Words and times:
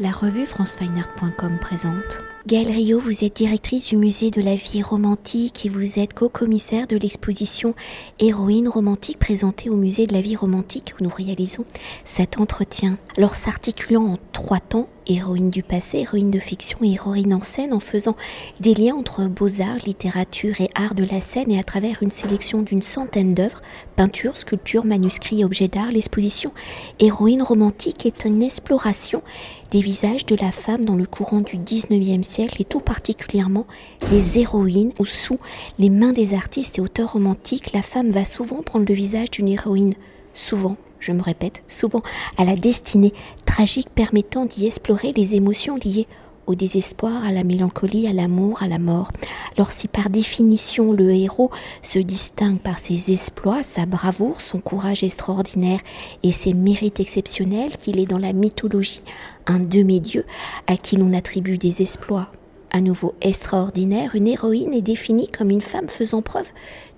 La 0.00 0.12
revue 0.12 0.46
francefineart.com 0.46 1.58
présente. 1.60 2.20
Gaëlle 2.46 2.70
Rio, 2.70 3.00
vous 3.00 3.24
êtes 3.24 3.34
directrice 3.34 3.88
du 3.88 3.96
musée 3.96 4.30
de 4.30 4.40
la 4.40 4.54
vie 4.54 4.80
romantique 4.80 5.66
et 5.66 5.68
vous 5.68 5.98
êtes 5.98 6.14
co-commissaire 6.14 6.86
de 6.86 6.96
l'exposition 6.96 7.74
Héroïne 8.20 8.68
romantique 8.68 9.18
présentée 9.18 9.68
au 9.68 9.76
musée 9.76 10.06
de 10.06 10.12
la 10.12 10.20
vie 10.20 10.36
romantique 10.36 10.94
où 10.98 11.02
nous 11.02 11.10
réalisons 11.10 11.64
cet 12.04 12.40
entretien. 12.40 12.96
Alors 13.16 13.34
s'articulant 13.34 14.04
en 14.04 14.16
trois 14.32 14.60
temps, 14.60 14.88
héroïne 15.08 15.50
du 15.50 15.62
passé, 15.62 15.98
héroïne 15.98 16.30
de 16.30 16.38
fiction 16.38 16.78
et 16.82 16.92
héroïne 16.92 17.34
en 17.34 17.40
scène 17.40 17.74
en 17.74 17.80
faisant 17.80 18.16
des 18.60 18.74
liens 18.74 18.94
entre 18.94 19.26
beaux-arts, 19.26 19.78
littérature 19.84 20.60
et 20.60 20.70
art 20.74 20.94
de 20.94 21.04
la 21.04 21.20
scène 21.20 21.50
et 21.50 21.58
à 21.58 21.64
travers 21.64 22.02
une 22.02 22.10
sélection 22.10 22.62
d'une 22.62 22.82
centaine 22.82 23.34
d'œuvres, 23.34 23.62
peintures, 23.96 24.36
sculptures, 24.36 24.84
manuscrits 24.84 25.40
et 25.40 25.44
objets 25.44 25.68
d'art, 25.68 25.90
l'exposition 25.90 26.52
Héroïne 26.98 27.42
romantique 27.42 28.06
est 28.06 28.24
une 28.24 28.42
exploration 28.42 29.22
des 29.70 29.80
visages 29.80 30.26
de 30.26 30.36
la 30.36 30.52
femme 30.52 30.84
dans 30.84 30.96
le 30.96 31.06
courant 31.06 31.40
du 31.40 31.56
19e 31.56 32.22
siècle 32.22 32.62
et 32.62 32.64
tout 32.64 32.80
particulièrement 32.80 33.66
des 34.10 34.38
héroïnes 34.38 34.92
où 34.98 35.04
sous 35.04 35.38
les 35.78 35.90
mains 35.90 36.12
des 36.12 36.34
artistes 36.34 36.78
et 36.78 36.80
auteurs 36.80 37.12
romantiques, 37.12 37.72
la 37.72 37.82
femme 37.82 38.10
va 38.10 38.24
souvent 38.24 38.62
prendre 38.62 38.86
le 38.88 38.94
visage 38.94 39.30
d'une 39.30 39.48
héroïne, 39.48 39.94
souvent 40.34 40.76
je 41.00 41.12
me 41.12 41.22
répète, 41.22 41.62
souvent 41.68 42.02
à 42.36 42.44
la 42.44 42.56
destinée 42.56 43.12
tragique 43.44 43.88
permettant 43.94 44.46
d'y 44.46 44.66
explorer 44.66 45.12
les 45.12 45.34
émotions 45.34 45.76
liées 45.76 46.08
au 46.48 46.54
désespoir, 46.54 47.24
à 47.24 47.32
la 47.32 47.44
mélancolie, 47.44 48.08
à 48.08 48.12
l'amour, 48.12 48.62
à 48.62 48.68
la 48.68 48.78
mort. 48.78 49.10
Alors 49.56 49.70
si 49.70 49.86
par 49.86 50.10
définition 50.10 50.92
le 50.92 51.10
héros 51.10 51.50
se 51.82 51.98
distingue 51.98 52.58
par 52.58 52.78
ses 52.78 53.12
exploits, 53.12 53.62
sa 53.62 53.86
bravoure, 53.86 54.40
son 54.40 54.60
courage 54.60 55.04
extraordinaire 55.04 55.80
et 56.22 56.32
ses 56.32 56.54
mérites 56.54 57.00
exceptionnels, 57.00 57.76
qu'il 57.76 58.00
est 58.00 58.06
dans 58.06 58.18
la 58.18 58.32
mythologie 58.32 59.02
un 59.46 59.60
demi-dieu 59.60 60.24
à 60.66 60.76
qui 60.76 60.96
l'on 60.96 61.12
attribue 61.12 61.58
des 61.58 61.82
exploits 61.82 62.28
à 62.70 62.80
nouveau 62.80 63.14
extraordinaires, 63.20 64.14
une 64.14 64.26
héroïne 64.26 64.74
est 64.74 64.82
définie 64.82 65.28
comme 65.28 65.50
une 65.50 65.62
femme 65.62 65.88
faisant 65.88 66.22
preuve 66.22 66.48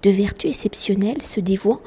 de 0.03 0.11
vertu 0.11 0.49
exceptionnelle, 0.49 1.23
se 1.23 1.41
dévouant 1.41 1.81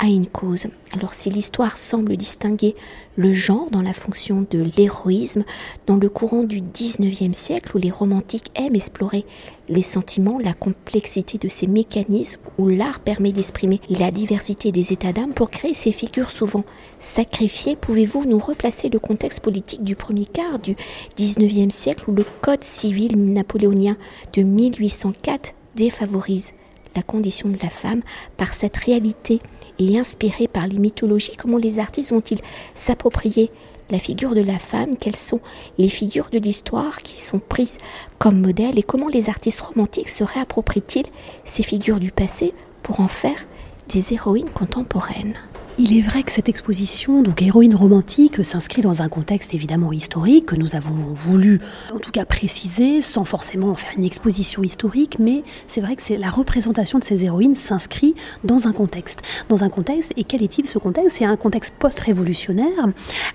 à 0.00 0.06
une 0.06 0.26
cause. 0.26 0.66
Alors 0.94 1.12
si 1.12 1.28
l'histoire 1.28 1.76
semble 1.76 2.16
distinguer 2.16 2.74
le 3.16 3.34
genre 3.34 3.70
dans 3.70 3.82
la 3.82 3.92
fonction 3.92 4.46
de 4.50 4.64
l'héroïsme, 4.76 5.44
dans 5.86 5.96
le 5.96 6.08
courant 6.08 6.42
du 6.42 6.62
19e 6.62 7.34
siècle 7.34 7.76
où 7.76 7.78
les 7.78 7.90
romantiques 7.90 8.50
aiment 8.54 8.74
explorer 8.74 9.26
les 9.68 9.82
sentiments, 9.82 10.38
la 10.38 10.54
complexité 10.54 11.36
de 11.36 11.48
ces 11.48 11.66
mécanismes, 11.66 12.40
où 12.56 12.68
l'art 12.68 13.00
permet 13.00 13.30
d'exprimer 13.30 13.78
la 13.90 14.10
diversité 14.10 14.72
des 14.72 14.94
états 14.94 15.12
d'âme 15.12 15.34
pour 15.34 15.50
créer 15.50 15.74
ces 15.74 15.92
figures 15.92 16.30
souvent 16.30 16.64
sacrifiées, 16.98 17.76
pouvez-vous 17.76 18.24
nous 18.24 18.38
replacer 18.38 18.88
le 18.88 18.98
contexte 18.98 19.40
politique 19.40 19.84
du 19.84 19.96
premier 19.96 20.24
quart 20.24 20.58
du 20.58 20.76
19e 21.18 21.70
siècle 21.70 22.08
où 22.08 22.14
le 22.14 22.24
Code 22.40 22.64
civil 22.64 23.16
napoléonien 23.16 23.98
de 24.32 24.42
1804 24.42 25.52
défavorise 25.76 26.52
la 26.96 27.02
condition 27.02 27.48
de 27.48 27.58
la 27.62 27.70
femme 27.70 28.02
par 28.36 28.54
cette 28.54 28.76
réalité 28.76 29.38
et 29.78 29.98
inspiré 29.98 30.48
par 30.48 30.66
les 30.66 30.78
mythologies, 30.78 31.36
comment 31.36 31.58
les 31.58 31.78
artistes 31.78 32.12
vont-ils 32.12 32.40
s'approprier 32.74 33.50
la 33.90 33.98
figure 33.98 34.34
de 34.34 34.40
la 34.40 34.58
femme, 34.58 34.96
quelles 34.96 35.16
sont 35.16 35.40
les 35.78 35.88
figures 35.88 36.28
de 36.30 36.38
l'histoire 36.38 36.98
qui 36.98 37.20
sont 37.20 37.40
prises 37.40 37.78
comme 38.18 38.40
modèle 38.40 38.78
et 38.78 38.82
comment 38.82 39.08
les 39.08 39.28
artistes 39.28 39.60
romantiques 39.60 40.08
se 40.08 40.24
réapproprient-ils 40.24 41.06
ces 41.44 41.62
figures 41.62 42.00
du 42.00 42.12
passé 42.12 42.54
pour 42.82 43.00
en 43.00 43.08
faire 43.08 43.46
des 43.88 44.12
héroïnes 44.14 44.50
contemporaines? 44.50 45.34
Il 45.82 45.96
est 45.96 46.02
vrai 46.02 46.24
que 46.24 46.30
cette 46.30 46.50
exposition, 46.50 47.22
donc 47.22 47.40
héroïne 47.40 47.74
romantique, 47.74 48.44
s'inscrit 48.44 48.82
dans 48.82 49.00
un 49.00 49.08
contexte 49.08 49.54
évidemment 49.54 49.92
historique 49.92 50.44
que 50.44 50.54
nous 50.54 50.76
avons 50.76 51.14
voulu, 51.14 51.58
en 51.90 51.98
tout 51.98 52.10
cas 52.10 52.26
préciser, 52.26 53.00
sans 53.00 53.24
forcément 53.24 53.74
faire 53.74 53.92
une 53.96 54.04
exposition 54.04 54.62
historique, 54.62 55.16
mais 55.18 55.42
c'est 55.68 55.80
vrai 55.80 55.96
que 55.96 56.02
la 56.20 56.28
représentation 56.28 56.98
de 56.98 57.04
ces 57.04 57.24
héroïnes 57.24 57.56
s'inscrit 57.56 58.14
dans 58.44 58.66
un 58.66 58.72
contexte, 58.72 59.22
dans 59.48 59.62
un 59.62 59.70
contexte. 59.70 60.12
Et 60.18 60.24
quel 60.24 60.42
est-il 60.42 60.68
ce 60.68 60.78
contexte? 60.78 61.16
C'est 61.16 61.24
un 61.24 61.38
contexte 61.38 61.72
post-révolutionnaire, 61.78 62.88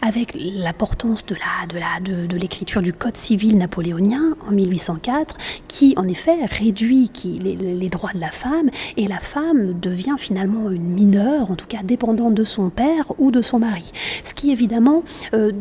avec 0.04 0.34
l'importance 0.36 1.26
de 1.26 1.34
la 1.34 1.66
de 1.68 1.80
la 1.80 2.28
de, 2.28 2.38
l'écriture 2.38 2.84
du 2.84 2.94
Code 2.94 3.18
civil 3.18 3.58
napoléonien 3.58 4.36
en 4.48 4.52
1804, 4.52 5.36
qui 5.68 5.96
en 5.98 6.08
effet 6.08 6.46
réduit 6.46 7.10
les 7.42 7.90
droits 7.90 8.14
de 8.14 8.20
la 8.20 8.30
femme, 8.30 8.70
et 8.98 9.08
la 9.08 9.20
femme 9.20 9.80
devient 9.80 10.18
finalement 10.20 10.70
une 10.70 10.94
mineure, 10.94 11.50
en 11.50 11.56
tout 11.56 11.66
cas 11.66 11.80
dépendante 11.84 12.35
de 12.36 12.44
son 12.44 12.70
père 12.70 13.12
ou 13.18 13.32
de 13.32 13.42
son 13.42 13.60
mari. 13.60 13.92
Ce 14.24 14.34
qui 14.34 14.52
évidemment 14.52 15.04
euh, 15.34 15.52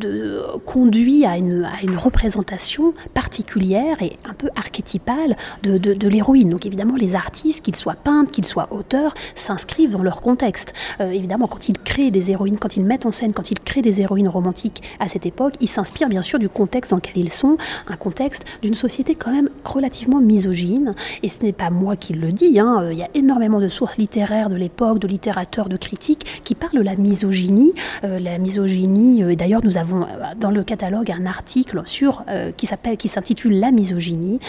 conduit 0.66 1.24
à 1.24 1.38
une, 1.38 1.64
représentation 1.96 2.92
particulière 3.14 4.02
et 4.02 4.16
un 4.28 4.34
peu 4.34 4.48
archétypale 4.56 5.36
de, 5.62 6.08
l'héroïne. 6.08 6.50
Donc 6.50 6.66
évidemment 6.66 6.96
les 6.96 7.14
artistes, 7.14 7.64
qu'ils 7.64 7.76
soient 7.76 7.94
peintres, 7.94 8.32
qu'ils 8.32 8.44
soient 8.44 8.68
auteurs, 8.72 9.14
s'inscrivent 9.36 9.92
dans 9.92 10.02
leur 10.02 10.20
contexte. 10.20 10.74
Euh, 11.00 11.10
évidemment 11.10 11.46
quand 11.46 11.68
ils 11.68 11.78
créent 11.78 12.10
des 12.10 12.30
héroïnes, 12.30 12.58
quand 12.58 12.76
ils 12.76 12.84
mettent 12.84 13.06
en 13.06 13.12
scène, 13.12 13.32
quand 13.32 13.50
ils 13.50 13.60
créent 13.60 13.82
des 13.82 14.00
héroïnes 14.00 14.28
romantiques 14.28 14.82
à 14.98 15.08
cette 15.08 15.24
époque, 15.24 15.54
ils 15.60 15.68
s'inspirent 15.68 16.08
bien 16.08 16.22
sûr 16.22 16.38
du 16.38 16.48
contexte 16.48 16.90
dans 16.90 16.96
lequel 16.96 17.18
ils 17.18 17.32
sont, 17.32 17.56
un 17.86 17.96
contexte 17.96 18.44
d'une 18.62 18.74
société 18.74 19.14
quand 19.14 19.32
même 19.32 19.48
relativement 19.64 20.20
misogyne. 20.20 20.94
Et 21.22 21.28
ce 21.28 21.42
n'est 21.42 21.52
pas 21.52 21.70
moi 21.70 21.96
qui 21.96 22.12
le 22.12 22.32
dis, 22.32 22.58
hein. 22.58 22.88
Il 22.90 22.98
y 22.98 23.02
a 23.02 23.08
énormément 23.14 23.60
de 23.60 23.68
sources 23.68 23.96
littéraires 23.96 24.48
de 24.48 24.56
l'époque, 24.56 24.98
de 24.98 25.06
littérateurs, 25.06 25.68
de 25.68 25.76
critiques 25.76 26.42
qui 26.44 26.54
parle 26.64 26.82
la 26.82 26.97
misogynie. 26.97 27.72
Euh, 28.04 28.19
la 28.19 28.38
misogynie, 28.38 29.22
euh, 29.22 29.30
et 29.30 29.36
d'ailleurs 29.36 29.60
nous 29.62 29.76
avons 29.76 30.02
euh, 30.02 30.06
dans 30.38 30.50
le 30.50 30.64
catalogue 30.64 31.10
un 31.10 31.26
article 31.26 31.82
sur, 31.84 32.25
qui 32.56 32.69
qui 32.98 33.08
s'intitule 33.08 33.60
La 33.60 33.70
misogynie, 33.70 34.41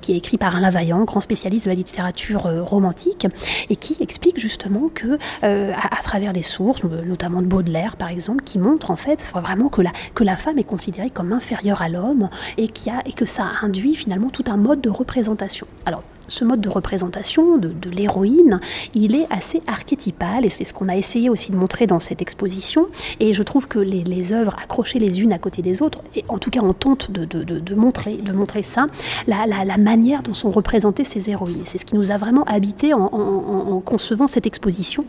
qui 0.00 0.12
est 0.12 0.16
écrit 0.16 0.38
par 0.38 0.56
Alain 0.56 0.70
Vaillant, 0.70 1.04
grand 1.04 1.20
spécialiste 1.20 1.66
de 1.66 1.70
la 1.70 1.76
littérature 1.76 2.42
romantique, 2.42 3.26
et 3.70 3.76
qui 3.76 3.96
explique 4.00 4.38
justement 4.38 4.90
que 4.92 5.18
à, 5.42 5.98
à, 5.98 6.02
travers 6.02 6.32
des 6.32 6.42
sources, 6.42 6.82
notamment 6.84 7.40
de 7.42 7.46
Baudelaire 7.46 7.96
par 7.96 8.08
exemple, 8.08 8.42
qui 8.44 8.58
montre 8.58 8.90
en 8.90 8.96
fait 8.96 9.26
vraiment 9.34 9.68
que 9.68 9.82
la, 9.82 9.92
que 10.14 10.24
la 10.24 10.36
femme 10.36 10.58
est 10.58 10.64
considérée 10.64 11.10
comme 11.10 11.32
inférieure 11.32 11.82
à 11.82 11.88
l'homme 11.88 12.28
et, 12.58 12.68
qui 12.68 12.90
a, 12.90 13.00
et 13.06 13.12
que 13.12 13.24
ça 13.24 13.46
induit 13.62 13.94
finalement 13.94 14.30
tout 14.30 14.44
un 14.48 14.56
mode 14.56 14.80
de 14.80 14.90
représentation. 14.90 15.66
Alors 15.86 16.02
ce 16.32 16.44
mode 16.44 16.62
de 16.62 16.70
représentation 16.70 17.58
de, 17.58 17.90
l'héroïne, 17.90 18.60
il 18.94 19.14
est 19.14 19.26
assez 19.28 19.60
archétypal 19.66 20.46
et 20.46 20.50
c'est 20.50 20.64
ce 20.64 20.72
qu'on 20.72 20.88
a 20.88 20.96
essayé 20.96 21.28
aussi 21.28 21.52
de 21.52 21.56
montrer 21.56 21.86
dans 21.86 22.00
cette 22.00 22.22
exposition. 22.22 22.86
Et 23.20 23.34
je 23.34 23.42
trouve 23.42 23.68
que 23.68 23.78
les, 23.78 24.32
œuvres 24.32 24.56
accrochées 24.62 24.98
les 24.98 25.20
unes 25.20 25.32
à 25.32 25.38
côté 25.38 25.60
des 25.62 25.82
autres, 25.82 26.00
et 26.14 26.24
en 26.28 26.38
tout 26.38 26.50
cas 26.50 26.60
on 26.62 26.72
tente 26.72 27.10
de, 27.10 27.74
montrer, 27.74 28.14
de 28.16 28.32
montrer 28.32 28.62
ça, 28.62 28.86
la, 29.26 29.76
manière 29.76 30.22
dont 30.22 30.32
sont 30.32 30.50
représentées 30.50 31.04
ces 31.04 31.28
héroïnes. 31.28 31.60
Et 31.62 31.66
c'est 31.66 31.78
ce 31.78 31.84
qui 31.84 31.96
nous 31.96 32.10
a 32.10 32.16
vraiment 32.16 32.44
habité 32.44 32.94
en, 32.94 33.02
en, 33.02 33.80
concevant 33.80 34.28
cette 34.28 34.46
exposition. 34.46 35.04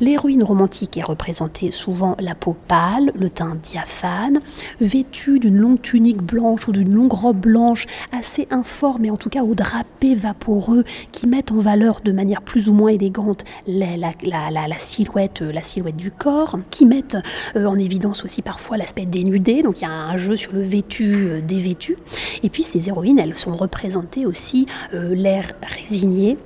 L'héroïne 0.00 0.42
romantique 0.42 0.96
est 0.96 1.02
représentée 1.02 1.70
souvent 1.70 2.16
la 2.18 2.34
peau 2.34 2.56
pâle, 2.68 3.12
le 3.14 3.28
teint 3.28 3.56
diaphane, 3.62 4.40
vêtue 4.80 5.38
d'une 5.38 5.56
longue 5.56 5.82
tunique 5.82 6.22
blanche 6.22 6.66
ou 6.68 6.72
d'une 6.72 6.94
longue 6.94 7.12
robe 7.12 7.38
blanche 7.38 7.86
assez 8.12 8.46
informe, 8.50 9.02
mais 9.02 9.10
en 9.10 9.16
tout 9.16 9.28
cas 9.28 9.42
au 9.42 9.54
drapé 9.54 10.14
vaporeux 10.14 10.61
qui 11.12 11.26
mettent 11.26 11.52
en 11.52 11.58
valeur 11.58 12.00
de 12.04 12.12
manière 12.12 12.42
plus 12.42 12.68
ou 12.68 12.74
moins 12.74 12.90
élégante 12.90 13.44
la, 13.66 13.96
la, 13.96 14.12
la, 14.22 14.68
la 14.68 14.78
silhouette, 14.78 15.40
la 15.40 15.62
silhouette 15.62 15.96
du 15.96 16.10
corps, 16.10 16.58
qui 16.70 16.86
mettent 16.86 17.18
euh, 17.56 17.66
en 17.66 17.78
évidence 17.78 18.24
aussi 18.24 18.42
parfois 18.42 18.76
l'aspect 18.76 19.06
dénudé. 19.06 19.62
Donc 19.62 19.80
il 19.80 19.82
y 19.82 19.86
a 19.86 19.90
un 19.90 20.16
jeu 20.16 20.36
sur 20.36 20.52
le 20.52 20.62
vêtu, 20.62 21.28
euh, 21.28 21.40
dévêtu. 21.40 21.96
Et 22.42 22.50
puis 22.50 22.62
ces 22.62 22.88
héroïnes, 22.88 23.18
elles 23.18 23.36
sont 23.36 23.56
représentées 23.56 24.26
aussi 24.26 24.66
euh, 24.94 25.14
l'air 25.14 25.52
résigné 25.62 26.38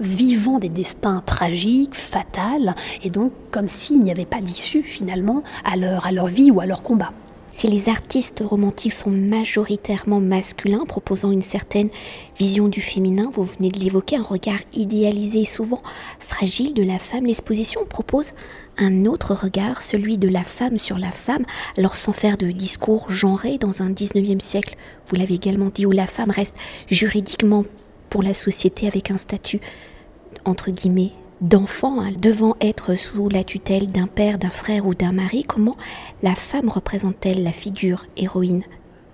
vivant 0.00 0.58
des 0.58 0.70
destins 0.70 1.22
tragiques, 1.26 1.94
fatals, 1.94 2.74
et 3.02 3.10
donc 3.10 3.32
comme 3.50 3.66
s'il 3.66 4.00
n'y 4.00 4.10
avait 4.10 4.24
pas 4.24 4.40
d'issue 4.40 4.82
finalement 4.82 5.42
à 5.64 5.76
leur, 5.76 6.06
à 6.06 6.12
leur 6.12 6.26
vie 6.26 6.50
ou 6.50 6.60
à 6.60 6.66
leur 6.66 6.82
combat. 6.82 7.12
Si 7.52 7.66
les 7.66 7.88
artistes 7.88 8.42
romantiques 8.44 8.92
sont 8.92 9.10
majoritairement 9.10 10.20
masculins, 10.20 10.84
proposant 10.86 11.32
une 11.32 11.42
certaine 11.42 11.90
vision 12.38 12.68
du 12.68 12.80
féminin, 12.80 13.28
vous 13.32 13.44
venez 13.44 13.70
de 13.70 13.78
l'évoquer, 13.78 14.16
un 14.16 14.22
regard 14.22 14.60
idéalisé 14.72 15.40
et 15.40 15.46
souvent 15.46 15.82
fragile 16.20 16.74
de 16.74 16.82
la 16.82 16.98
femme, 16.98 17.26
l'exposition 17.26 17.84
propose 17.84 18.30
un 18.78 19.04
autre 19.04 19.34
regard, 19.34 19.82
celui 19.82 20.16
de 20.16 20.28
la 20.28 20.44
femme 20.44 20.78
sur 20.78 20.96
la 20.98 21.12
femme, 21.12 21.44
alors 21.76 21.96
sans 21.96 22.12
faire 22.12 22.36
de 22.36 22.50
discours 22.50 23.10
genrés 23.10 23.58
dans 23.58 23.82
un 23.82 23.90
19e 23.90 24.40
siècle, 24.40 24.76
vous 25.08 25.16
l'avez 25.16 25.34
également 25.34 25.70
dit, 25.74 25.86
où 25.86 25.90
la 25.90 26.06
femme 26.06 26.30
reste 26.30 26.56
juridiquement 26.88 27.64
pour 28.08 28.22
la 28.22 28.34
société 28.34 28.86
avec 28.86 29.10
un 29.10 29.18
statut 29.18 29.60
entre 30.44 30.70
guillemets 30.70 31.12
d'enfants 31.40 32.00
hein, 32.00 32.12
devant 32.20 32.56
être 32.60 32.94
sous 32.94 33.28
la 33.28 33.44
tutelle 33.44 33.90
d'un 33.90 34.06
père, 34.06 34.38
d'un 34.38 34.50
frère 34.50 34.86
ou 34.86 34.94
d'un 34.94 35.12
mari, 35.12 35.44
comment 35.44 35.76
la 36.22 36.34
femme 36.34 36.68
représente-t-elle 36.68 37.42
la 37.42 37.52
figure 37.52 38.06
héroïne 38.16 38.64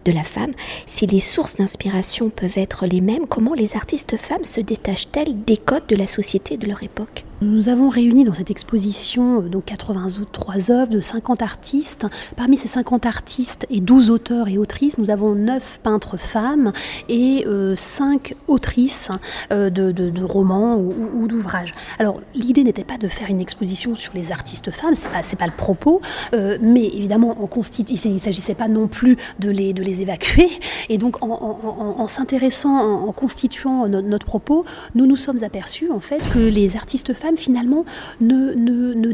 de 0.05 0.12
la 0.12 0.25
femme? 0.25 0.52
Si 0.87 1.06
les 1.06 1.20
sources 1.20 1.56
d'inspiration 1.56 2.31
peuvent 2.31 2.56
être 2.58 2.87
les 2.87 3.00
mêmes, 3.00 3.26
comment 3.26 3.55
les 3.55 3.76
artistes 3.76 4.17
femmes 4.17 4.44
se 4.44 4.61
détachent-elles 4.61 5.44
des 5.44 5.56
codes 5.56 5.87
de 5.88 5.96
la 5.96 6.06
société 6.06 6.56
de 6.56 6.67
leur 6.67 6.82
époque? 6.82 7.25
Nous 7.42 7.68
avons 7.68 7.90
réuni 7.90 8.24
dans 8.24 8.32
cette 8.32 8.50
exposition 8.50 9.42
euh, 9.42 9.48
donc 9.48 9.66
83 9.66 10.70
œuvres 10.70 10.90
de 10.90 11.02
50 11.02 11.42
artistes. 11.42 12.06
Parmi 12.34 12.56
ces 12.56 12.68
50 12.68 13.04
artistes 13.04 13.66
et 13.68 13.80
12 13.80 14.10
auteurs 14.10 14.48
et 14.48 14.56
autrices, 14.56 14.96
nous 14.96 15.10
avons 15.10 15.34
9 15.34 15.80
peintres 15.82 16.16
femmes 16.16 16.72
et 17.10 17.44
5 17.76 18.32
euh, 18.32 18.34
autrices 18.48 19.10
euh, 19.52 19.68
de, 19.68 20.24
romans 20.24 20.78
ou, 20.78 21.28
d'ouvrages. 21.28 21.74
Alors 21.98 22.22
l'idée 22.34 22.64
n'était 22.64 22.84
pas 22.84 22.96
de 22.96 23.06
faire 23.06 23.28
une 23.28 23.40
exposition 23.40 23.96
sur 23.96 24.14
les 24.14 24.32
artistes 24.32 24.70
femmes, 24.70 24.94
c'est 24.94 25.08
pas, 25.10 25.22
pas 25.36 25.46
le 25.46 25.56
propos, 25.56 26.00
mais 26.32 26.86
évidemment 26.86 27.36
il 27.88 28.12
ne 28.12 28.18
s'agissait 28.18 28.54
pas 28.54 28.68
non 28.68 28.88
plus 28.88 29.16
de 29.40 29.50
les, 29.50 29.72
de 29.72 29.82
les 29.82 30.02
évacuer. 30.02 30.48
Et 30.88 30.98
donc 30.98 31.22
en, 31.22 32.06
s'intéressant, 32.08 33.06
en, 33.06 33.12
constituant 33.12 33.88
notre, 33.88 34.08
notre 34.08 34.26
propos, 34.26 34.64
nous 34.94 35.06
nous 35.06 35.16
sommes 35.16 35.42
aperçus 35.42 35.90
en 35.90 36.00
fait 36.00 36.22
que 36.32 36.38
les 36.38 36.76
artistes 36.76 37.12
femmes 37.12 37.25
finalement 37.34 37.84
ne, 38.20 38.52
ne, 38.55 39.12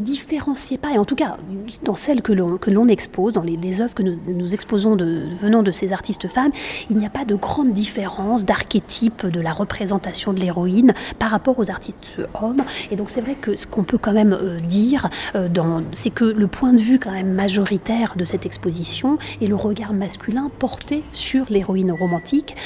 pas, 0.76 0.92
et 0.92 0.98
en 0.98 1.04
tout 1.04 1.14
cas 1.14 1.36
dans 1.84 1.94
celles 1.94 2.22
que 2.22 2.32
l'on 2.32 2.88
expose, 2.88 3.34
dans 3.34 3.42
les, 3.42 3.80
œuvres 3.80 3.94
que 3.94 4.02
nous, 4.02 4.14
nous 4.26 4.54
exposons 4.54 4.96
de, 4.96 5.28
venant 5.40 5.62
de 5.62 5.70
ces 5.70 5.92
artistes 5.92 6.28
femmes, 6.28 6.50
il 6.90 6.96
n'y 6.96 7.06
a 7.06 7.10
pas 7.10 7.24
de 7.24 7.34
grande 7.34 7.72
différence 7.72 8.44
d'archétype 8.44 9.26
de 9.26 9.40
la 9.40 9.52
représentation 9.52 10.32
de 10.32 10.40
l'héroïne 10.40 10.94
par 11.18 11.30
rapport 11.30 11.58
aux 11.58 11.70
artistes 11.70 11.98
hommes. 12.40 12.62
Et 12.90 12.96
donc 12.96 13.10
c'est 13.10 13.20
vrai 13.20 13.36
que 13.40 13.56
ce 13.56 13.66
qu'on 13.66 13.84
peut 13.84 13.98
quand 13.98 14.12
même 14.12 14.32
euh, 14.32 14.58
dire, 14.58 15.08
euh, 15.34 15.48
c'est 15.92 16.10
que 16.10 16.24
le 16.24 16.46
point 16.46 16.72
de 16.72 16.80
vue 16.80 16.98
quand 16.98 17.12
même 17.12 17.32
majoritaire 17.32 18.14
de 18.16 18.24
cette 18.24 18.46
exposition 18.46 19.18
est 19.40 19.46
le 19.46 19.56
regard 19.56 19.92
masculin 19.92 20.50
porté 20.58 21.02
sur 21.12 21.46
l'héroïne 21.48 21.92
romantique 21.92 22.56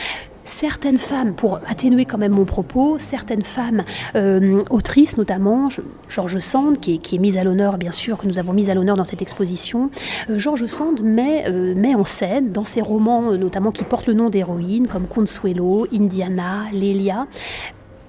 certaines 0.46 0.98
femmes, 0.98 1.34
pour 1.34 1.60
atténuer 1.66 2.04
quand 2.04 2.18
même 2.18 2.32
mon 2.32 2.44
propos, 2.44 2.98
certaines 2.98 3.42
femmes 3.42 3.84
euh, 4.14 4.60
autrices 4.70 5.16
notamment, 5.16 5.68
Georges 6.08 6.38
Sand, 6.38 6.78
qui 6.80 6.94
est, 6.94 7.18
mise 7.18 7.36
à 7.36 7.44
l'honneur 7.44 7.78
bien 7.78 7.92
sûr, 7.92 8.16
que 8.16 8.26
nous 8.26 8.38
avons 8.38 8.52
mise 8.52 8.70
à 8.70 8.74
l'honneur 8.74 8.96
dans 8.96 9.04
cette 9.04 9.22
exposition, 9.22 9.90
euh, 10.30 10.38
Georges 10.38 10.66
Sand 10.66 11.02
met, 11.02 11.44
euh, 11.48 11.74
met, 11.74 11.94
en 11.94 12.04
scène 12.04 12.52
dans 12.52 12.64
ses 12.64 12.80
romans 12.80 13.32
notamment 13.32 13.72
qui 13.72 13.84
portent 13.84 14.06
le 14.06 14.14
nom 14.14 14.30
d'héroïnes 14.30 14.86
comme 14.86 15.06
Consuelo, 15.06 15.86
Indiana, 15.92 16.64
Lélia, 16.72 17.26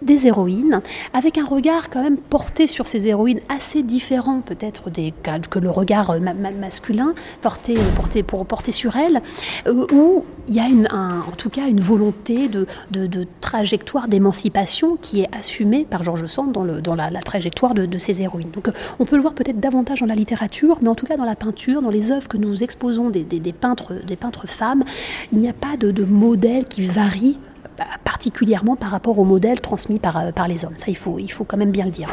des 0.01 0.27
héroïnes, 0.27 0.81
avec 1.13 1.37
un 1.37 1.45
regard 1.45 1.89
quand 1.89 2.01
même 2.01 2.17
porté 2.17 2.67
sur 2.67 2.87
ces 2.87 3.07
héroïnes 3.07 3.41
assez 3.49 3.83
différent 3.83 4.41
peut-être 4.41 4.89
que 5.49 5.59
le 5.59 5.69
regard 5.69 6.11
euh, 6.11 6.19
masculin 6.19 7.13
porté, 7.41 7.75
porté, 7.95 8.23
pour 8.23 8.45
porter 8.45 8.71
sur 8.71 8.95
elles, 8.95 9.21
euh, 9.67 9.85
où 9.91 10.25
il 10.47 10.55
y 10.55 10.59
a 10.59 10.65
en 10.65 11.31
tout 11.37 11.49
cas 11.49 11.67
une 11.67 11.79
volonté 11.79 12.47
de, 12.47 12.67
trajectoire 13.41 14.07
d'émancipation 14.07 14.97
qui 15.01 15.21
est 15.21 15.35
assumée 15.35 15.85
par 15.89 16.03
Georges 16.03 16.27
Sand 16.27 16.51
dans, 16.51 16.95
la, 16.95 17.09
trajectoire 17.21 17.73
de, 17.73 17.85
de, 17.85 17.97
ces 17.97 18.21
héroïnes. 18.21 18.51
Donc 18.51 18.67
euh, 18.67 18.71
on 18.99 19.05
peut 19.05 19.15
le 19.15 19.21
voir 19.21 19.33
peut-être 19.33 19.59
davantage 19.59 20.01
dans 20.01 20.05
la 20.05 20.15
littérature, 20.15 20.77
mais 20.81 20.89
en 20.89 20.95
tout 20.95 21.05
cas 21.05 21.17
dans 21.17 21.25
la 21.25 21.35
peinture, 21.35 21.81
dans 21.81 21.89
les 21.89 22.11
œuvres 22.11 22.27
que 22.27 22.37
nous 22.37 22.63
exposons 22.63 23.09
des, 23.09 23.23
peintres, 23.53 23.93
des 24.05 24.15
peintres 24.15 24.47
femmes, 24.47 24.83
il 25.31 25.39
n'y 25.39 25.49
a 25.49 25.53
pas 25.53 25.77
de 25.77 26.03
modèle 26.03 26.65
qui 26.65 26.81
varie 26.81 27.37
particulièrement 28.03 28.75
par 28.75 28.91
rapport 28.91 29.19
au 29.19 29.25
modèle 29.25 29.61
transmis 29.61 29.99
par, 29.99 30.17
euh, 30.17 30.31
par 30.31 30.47
les 30.47 30.65
hommes. 30.65 30.77
Ça, 30.77 30.85
il 30.87 30.97
faut, 30.97 31.19
il 31.19 31.31
faut 31.31 31.43
quand 31.43 31.57
même 31.57 31.71
bien 31.71 31.85
le 31.85 31.91
dire. 31.91 32.09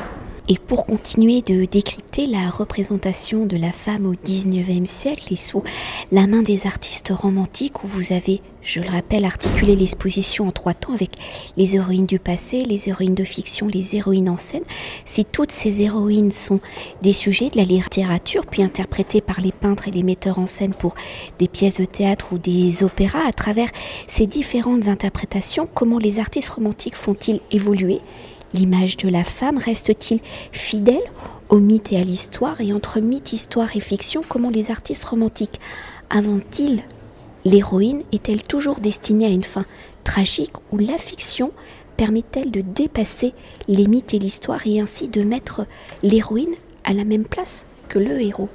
Et 0.47 0.59
pour 0.59 0.85
continuer 0.85 1.41
de 1.41 1.65
décrypter 1.65 2.27
la 2.27 2.51
représentation 2.51 3.47
de 3.47 3.57
la 3.57 3.73
femme 3.73 4.05
au 4.05 4.15
19e 4.15 4.85
siècle 4.85 5.33
et 5.33 5.37
sous 5.37 5.63
la 6.13 6.27
main 6.27 6.43
des 6.43 6.67
artistes 6.67 7.13
romantiques 7.15 7.83
où 7.83 7.87
vous 7.87 8.13
avez, 8.13 8.43
je 8.65 8.81
le 8.81 8.89
rappelle, 8.89 9.25
articulé 9.25 9.77
l'exposition 9.77 10.49
en 10.49 10.51
trois 10.51 10.75
temps 10.75 10.95
avec 10.95 11.11
les 11.57 11.77
héroïnes 11.77 12.07
du 12.07 12.19
passé, 12.19 12.61
les 12.63 12.89
héroïnes 12.89 13.15
de 13.15 13.25
fiction, 13.25 13.69
les 13.69 13.95
héroïnes 13.97 14.31
en 14.31 14.37
scène, 14.37 14.65
si 15.05 15.25
toutes 15.25 15.53
ces 15.53 15.83
héroïnes 15.83 16.31
sont 16.31 16.61
des 17.03 17.13
sujets 17.13 17.51
de 17.51 17.59
la 17.59 17.65
littérature 17.65 18.47
puis 18.47 18.63
interprétées 18.63 19.21
par 19.21 19.41
les 19.41 19.53
peintres 19.53 19.89
et 19.89 19.91
les 19.91 20.03
metteurs 20.03 20.39
en 20.39 20.47
scène 20.47 20.73
pour 20.73 20.95
des 21.39 21.49
pièces 21.49 21.79
de 21.79 21.85
théâtre 21.85 22.29
ou 22.33 22.39
des 22.39 22.83
opéras, 22.83 23.27
à 23.27 23.33
travers 23.33 23.69
ces 24.09 24.27
différentes 24.27 24.89
interprétations, 24.89 25.69
comment 25.73 25.99
les 25.99 26.19
artistes 26.19 26.49
romantiques 26.49 26.97
font-ils 26.97 27.41
évoluer? 27.51 28.01
L'image 28.55 28.97
de 28.97 29.09
la 29.09 29.25
femme 29.25 29.59
reste-t-il 29.59 30.21
fidèle 30.53 31.03
au 31.49 31.59
mythe 31.59 31.93
et 31.93 31.99
à 31.99 32.05
l'histoire? 32.05 32.61
Et 32.61 32.73
entre 32.73 33.01
mythe, 33.01 33.33
histoire 33.33 33.77
et 33.77 33.81
fiction, 33.81 34.23
comment 34.27 34.51
les 34.51 34.71
artistes 34.71 35.05
romantiques 35.05 35.61
inventent-ils 36.11 36.83
l'héroïne 37.45 38.03
Est-elle 38.13 38.43
toujours 38.43 38.81
destinée 38.81 39.27
à 39.27 39.31
une 39.31 39.45
fin 39.45 39.65
tragique 40.05 40.55
ou 40.73 40.79
la 40.79 40.99
fiction 40.99 41.53
permet-elle 41.97 42.51
de 42.51 42.61
dépasser 42.61 43.33
les 43.69 43.87
mythes 43.87 44.15
et 44.15 44.19
l'histoire 44.19 44.67
et 44.67 44.81
ainsi 44.81 45.09
de 45.09 45.23
mettre 45.23 45.67
l'héroïne 46.03 46.55
à 46.85 46.93
la 46.93 47.05
même 47.05 47.25
place 47.25 47.67
que 47.89 47.99
le 47.99 48.21
héros? 48.21 48.49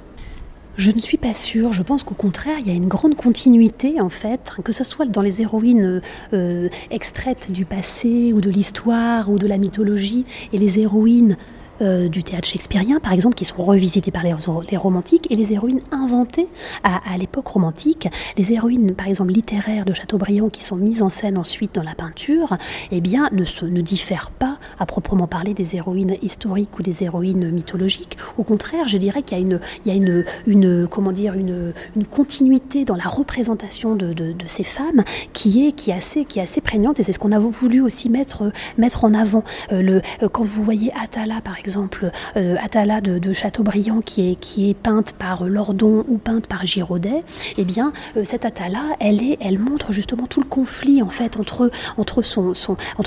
Je 0.76 0.90
ne 0.92 1.00
suis 1.00 1.18
pas 1.18 1.34
sûre. 1.34 1.72
Je 1.72 1.82
pense 1.82 2.02
qu'au 2.04 2.14
contraire, 2.14 2.56
il 2.58 2.66
y 2.66 2.70
a 2.70 2.74
une 2.74 2.88
grande 2.88 3.14
continuité, 3.14 4.00
en 4.00 4.08
fait, 4.08 4.52
que 4.64 4.72
ce 4.72 4.84
soit 4.84 5.04
dans 5.04 5.20
les 5.20 5.42
héroïnes 5.42 6.00
euh, 6.32 6.68
extraites 6.90 7.52
du 7.52 7.66
passé 7.66 8.32
ou 8.32 8.40
de 8.40 8.48
l'histoire 8.48 9.30
ou 9.30 9.38
de 9.38 9.46
la 9.46 9.58
mythologie 9.58 10.24
et 10.52 10.58
les 10.58 10.80
héroïnes 10.80 11.36
euh, 11.80 12.08
du 12.08 12.22
théâtre 12.22 12.46
shakespearien, 12.48 13.00
par 13.00 13.12
exemple, 13.12 13.34
qui 13.34 13.44
sont 13.44 13.62
revisitées 13.62 14.10
par 14.10 14.22
les, 14.22 14.32
romantiques, 14.76 15.26
et 15.30 15.36
les 15.36 15.52
héroïnes 15.52 15.80
inventées 15.90 16.48
à, 16.84 17.16
l'époque 17.18 17.48
romantique, 17.48 18.08
les 18.36 18.52
héroïnes, 18.52 18.94
par 18.94 19.08
exemple, 19.08 19.32
littéraires 19.32 19.84
de 19.84 19.92
Chateaubriand, 19.92 20.48
qui 20.48 20.62
sont 20.62 20.76
mises 20.76 21.02
en 21.02 21.08
scène 21.08 21.38
ensuite 21.38 21.74
dans 21.74 21.82
la 21.82 21.94
peinture, 21.94 22.56
eh 22.90 23.00
bien, 23.00 23.28
ne, 23.32 23.44
se, 23.44 23.64
ne 23.64 23.80
diffèrent 23.80 24.30
pas 24.30 24.58
à 24.78 24.86
proprement 24.86 25.26
parler 25.26 25.54
des 25.54 25.76
héroïnes 25.76 26.16
historiques 26.22 26.78
ou 26.78 26.82
des 26.82 27.02
héroïnes 27.02 27.50
mythologiques. 27.50 28.18
Au 28.38 28.42
contraire, 28.42 28.88
je 28.88 28.98
dirais 28.98 29.22
qu'il 29.22 29.38
y 29.38 29.40
a 29.40 29.42
une, 29.42 29.60
il 29.84 29.92
y 29.92 29.94
a 29.94 29.96
une, 29.96 30.24
une 30.46 30.86
comment 30.88 31.12
dire, 31.12 31.34
une, 31.34 31.72
une 31.96 32.04
continuité 32.04 32.84
dans 32.84 32.96
la 32.96 33.04
représentation 33.04 33.96
de, 33.96 34.12
de, 34.12 34.32
de, 34.32 34.46
ces 34.46 34.64
femmes 34.64 35.04
qui 35.32 35.66
est, 35.66 35.72
qui 35.72 35.90
est 35.90 35.94
assez, 35.94 36.24
qui 36.24 36.38
est 36.38 36.42
assez 36.42 36.60
prégnante, 36.60 37.00
et 37.00 37.02
c'est 37.02 37.12
ce 37.12 37.18
qu'on 37.18 37.32
a 37.32 37.38
voulu 37.38 37.80
aussi 37.80 38.08
mettre, 38.08 38.52
mettre 38.78 39.04
en 39.04 39.14
avant. 39.14 39.44
Euh, 39.72 39.82
le, 39.82 40.02
euh, 40.22 40.28
quand 40.28 40.44
vous 40.44 40.64
voyez 40.64 40.92
Atala, 41.00 41.40
par 41.40 41.58
exemple, 41.58 41.69
exemple 41.70 42.10
euh, 42.36 42.56
Atala 42.60 43.00
de, 43.00 43.32
Chateaubriand 43.32 44.00
qui 44.00 44.32
est, 44.32 44.74
peinte 44.74 45.12
par 45.12 45.44
Lordon 45.44 46.04
ou 46.08 46.18
peinte 46.18 46.48
par 46.48 46.66
Giraudet, 46.66 47.22
eh 47.58 47.64
bien 47.64 47.92
euh, 48.16 48.24
cette 48.24 48.44
Atala, 48.44 48.82
elle, 48.98 49.58
montre 49.58 49.92
justement 49.92 50.26
tout 50.26 50.40
le 50.40 50.46
conflit 50.46 51.00
en 51.00 51.10
fait 51.10 51.36
entre, 51.36 51.70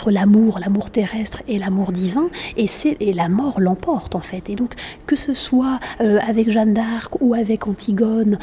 l'amour, 0.10 0.60
l'amour 0.60 0.92
terrestre 0.92 1.44
et 1.50 1.60
l'amour 1.60 1.92
divin, 1.92 2.30
et, 2.56 3.13
la 3.13 3.27
mort 3.27 3.60
l'emporte 3.60 4.15
en 4.15 4.21
fait. 4.21 4.50
Et 4.50 4.56
donc 4.56 4.75
que 5.07 5.18
ce 5.18 5.33
soit 5.33 5.80
euh, 6.00 6.19
avec 6.25 6.50
Jeanne 6.50 6.74
d'Arc 6.74 7.16
ou 7.19 7.33
avec 7.33 7.68
Antigone 7.68 8.38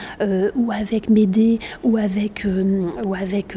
ou 0.55 0.71
avec 0.71 1.09
Médée 1.09 1.61
ou 1.83 1.97
avec, 1.97 2.47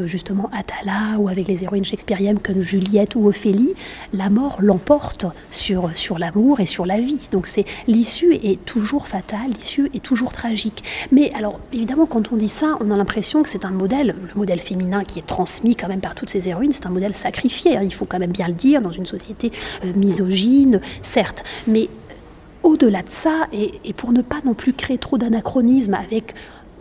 justement 0.04 0.50
Atala 0.56 1.18
ou 1.18 1.28
avec 1.28 1.46
les 1.46 1.62
héroïnes 1.62 1.84
shakespeariennes 1.84 2.38
comme 2.38 2.60
Juliette 2.60 3.16
ou 3.16 3.28
Ophélie, 3.28 3.74
la 4.14 4.30
mort 4.30 4.56
l'emporte 4.60 5.26
sur 5.50 6.18
l'amour 6.18 6.53
et 6.60 6.66
sur 6.66 6.86
la 6.86 7.00
vie. 7.00 7.28
Donc 7.32 7.46
c'est 7.46 7.64
l'issue 7.86 8.34
est 8.34 8.64
toujours 8.64 9.08
fatale, 9.08 9.50
l'issue 9.58 9.90
est 9.94 10.02
toujours 10.02 10.32
tragique. 10.32 10.84
Mais 11.12 11.32
alors 11.34 11.60
évidemment 11.72 12.06
quand 12.06 12.32
on 12.32 12.36
dit 12.36 12.48
ça, 12.48 12.76
on 12.80 12.90
a 12.90 12.96
l'impression 12.96 13.42
que 13.42 13.48
c'est 13.48 13.64
un 13.64 13.70
modèle, 13.70 14.14
le 14.20 14.38
modèle 14.38 14.60
féminin 14.60 15.04
qui 15.04 15.18
est 15.18 15.26
transmis 15.26 15.76
quand 15.76 15.88
même 15.88 16.00
par 16.00 16.14
toutes 16.14 16.30
ces 16.30 16.48
héroïnes, 16.48 16.72
c'est 16.72 16.86
un 16.86 16.90
modèle 16.90 17.14
sacrifié. 17.14 17.76
Hein. 17.76 17.82
il 17.82 17.92
faut 17.92 18.04
quand 18.04 18.18
même 18.18 18.32
bien 18.32 18.48
le 18.48 18.54
dire 18.54 18.82
dans 18.82 18.92
une 18.92 19.06
société 19.06 19.52
euh, 19.84 19.92
misogyne, 19.94 20.80
certes, 21.02 21.44
mais 21.66 21.88
au-delà 22.62 23.02
de 23.02 23.10
ça, 23.10 23.46
et, 23.52 23.92
pour 23.92 24.12
ne 24.12 24.22
pas 24.22 24.40
non 24.44 24.54
plus 24.54 24.72
créer 24.72 24.98
trop 24.98 25.18
d'anachronismes 25.18 25.94
avec 25.94 26.34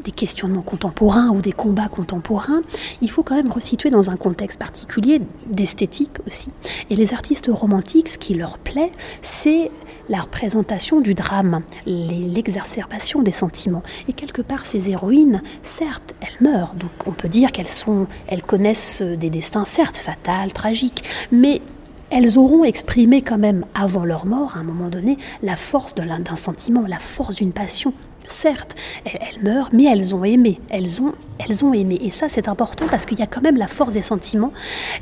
des 0.04 0.12
questionnements 0.12 0.62
contemporains 0.62 1.30
ou 1.30 1.42
des 1.42 1.52
combats 1.52 1.88
contemporains, 1.88 2.62
il 3.02 3.10
faut 3.10 3.24
quand 3.24 3.36
même 3.36 3.52
resituer 3.52 3.90
dans 3.90 4.10
un 4.10 4.18
contexte 4.18 4.60
particulier 4.60 5.22
d'esthétique 5.48 6.18
aussi. 6.28 6.50
Et 6.90 6.96
les 6.96 7.14
artistes 7.14 7.50
romantiques, 7.52 8.10
ce 8.10 8.18
qui 8.18 8.34
leur 8.34 8.58
plaît, 8.58 8.92
c'est 9.22 9.72
la 10.10 10.22
représentation 10.22 11.02
du 11.02 11.14
drame, 11.14 11.62
l'exacerbation 11.86 13.22
des 13.22 13.32
sentiments. 13.32 13.84
Et 14.08 14.14
quelque 14.14 14.42
part, 14.42 14.66
ces 14.66 14.90
héroïnes, 14.90 15.42
certes, 15.64 16.14
elles 16.22 16.48
meurent, 16.48 16.74
donc 16.76 16.92
on 17.06 17.12
peut 17.12 17.30
dire 17.30 17.52
qu'elles 17.52 17.70
sont, 17.70 18.08
elles 18.28 18.44
connaissent 18.44 19.02
des 19.02 19.30
destins 19.30 19.66
certes 19.66 19.98
fatals, 19.98 20.52
tragiques, 20.54 21.04
mais 21.32 21.62
elles 22.10 22.38
auront 22.38 22.64
exprimé 22.64 23.22
quand 23.22 23.40
même 23.40 23.66
avant 23.74 24.06
leur 24.06 24.26
mort, 24.26 24.56
à 24.56 24.60
un 24.60 24.64
moment 24.64 24.90
donné, 24.90 25.18
la 25.42 25.56
force 25.56 25.96
d'un 25.96 26.36
sentiment, 26.36 26.84
la 26.88 27.00
force 27.00 27.36
d'une 27.36 27.54
passion 27.54 27.94
Certes, 28.28 28.76
elles, 29.06 29.42
meurent, 29.44 29.70
mais 29.74 29.86
elles 29.86 30.16
ont 30.16 30.24
aimé, 30.24 30.60
elles 30.70 31.02
ont 31.02 31.14
elles 31.40 31.66
ont 31.66 31.74
aimé. 31.74 31.98
Et 32.02 32.12
ça, 32.12 32.28
c'est 32.30 32.48
important 32.48 32.86
parce 32.90 33.06
qu'il 33.06 33.20
y 33.20 33.22
a 33.22 33.28
quand 33.28 33.42
même 33.42 33.58
la 33.58 33.68
force 33.68 33.94
des 33.94 34.02
sentiments 34.02 34.52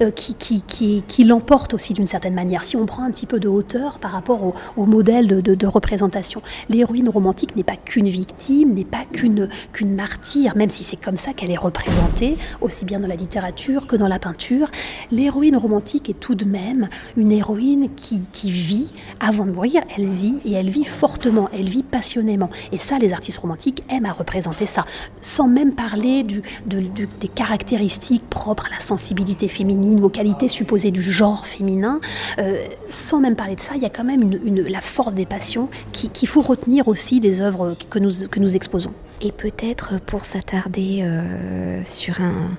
euh, 0.01 0.11
qui, 0.11 0.35
qui, 0.35 0.61
qui, 0.61 1.03
qui 1.07 1.23
l'emporte 1.23 1.73
aussi 1.73 1.93
d'une 1.93 2.07
certaine 2.07 2.33
manière. 2.33 2.63
Si 2.63 2.75
on 2.75 2.85
prend 2.85 3.03
un 3.03 3.11
petit 3.11 3.25
peu 3.25 3.39
de 3.39 3.47
hauteur 3.47 3.99
par 3.99 4.11
rapport 4.11 4.53
au, 4.77 4.85
modèle 4.85 5.27
de, 5.27 5.41
de, 5.41 5.55
de 5.55 5.67
représentation, 5.67 6.41
l'héroïne 6.69 7.09
romantique 7.09 7.55
n'est 7.55 7.63
pas 7.63 7.75
qu'une 7.75 8.09
victime, 8.09 8.73
n'est 8.73 8.85
pas 8.85 9.03
qu'une 9.11 9.49
qu'une 9.71 9.95
martyre, 9.95 10.55
même 10.55 10.69
si 10.69 10.83
c'est 10.83 10.97
comme 10.97 11.17
ça 11.17 11.33
qu'elle 11.33 11.51
est 11.51 11.57
représentée, 11.57 12.37
aussi 12.61 12.85
bien 12.85 12.99
dans 12.99 13.07
la 13.07 13.15
littérature 13.15 13.87
que 13.87 13.95
dans 13.95 14.07
la 14.07 14.19
peinture. 14.19 14.69
L'héroïne 15.11 15.57
romantique 15.57 16.09
est 16.09 16.19
tout 16.19 16.35
de 16.35 16.45
même 16.45 16.89
une 17.15 17.31
héroïne 17.31 17.89
qui, 17.95 18.27
qui 18.31 18.51
vit 18.51 18.91
avant 19.19 19.45
de 19.45 19.51
mourir. 19.51 19.81
Elle 19.95 20.07
vit 20.07 20.37
et 20.45 20.53
elle 20.53 20.69
vit 20.69 20.83
fortement, 20.83 21.49
elle 21.53 21.69
vit 21.69 21.83
passionnément. 21.83 22.49
Et 22.71 22.77
ça, 22.77 22.97
les 22.97 23.13
artistes 23.13 23.39
romantiques 23.39 23.83
aiment 23.89 24.05
à 24.05 24.13
représenter 24.13 24.65
ça, 24.65 24.85
sans 25.21 25.47
même 25.47 25.73
parler 25.73 26.20
du, 26.23 26.41
de, 26.65 26.79
du, 26.79 27.07
des 27.19 27.27
caractéristiques 27.27 28.27
propres 28.29 28.67
à 28.67 28.69
la 28.69 28.79
sensibilité 28.79 29.47
féminine, 29.47 30.03
aux 30.03 30.09
qualités 30.09 30.47
supposées 30.47 30.91
du 30.91 31.03
genre 31.03 31.45
féminin. 31.45 31.99
Euh, 32.39 32.65
sans 32.89 33.19
même 33.19 33.35
parler 33.35 33.55
de 33.55 33.61
ça, 33.61 33.73
il 33.75 33.81
y 33.81 33.85
a 33.85 33.89
quand 33.89 34.03
même 34.03 34.21
une, 34.21 34.39
une, 34.45 34.61
la 34.67 34.81
force 34.81 35.13
des 35.13 35.25
passions 35.25 35.69
qu'il 35.91 36.11
qui 36.11 36.25
faut 36.25 36.41
retenir 36.41 36.87
aussi 36.87 37.19
des 37.19 37.41
œuvres 37.41 37.75
que 37.89 37.99
nous, 37.99 38.27
que 38.29 38.39
nous 38.39 38.55
exposons. 38.55 38.93
Et 39.21 39.31
peut-être 39.31 39.99
pour 40.01 40.25
s'attarder 40.25 40.99
euh, 41.03 41.83
sur 41.83 42.19
un 42.21 42.57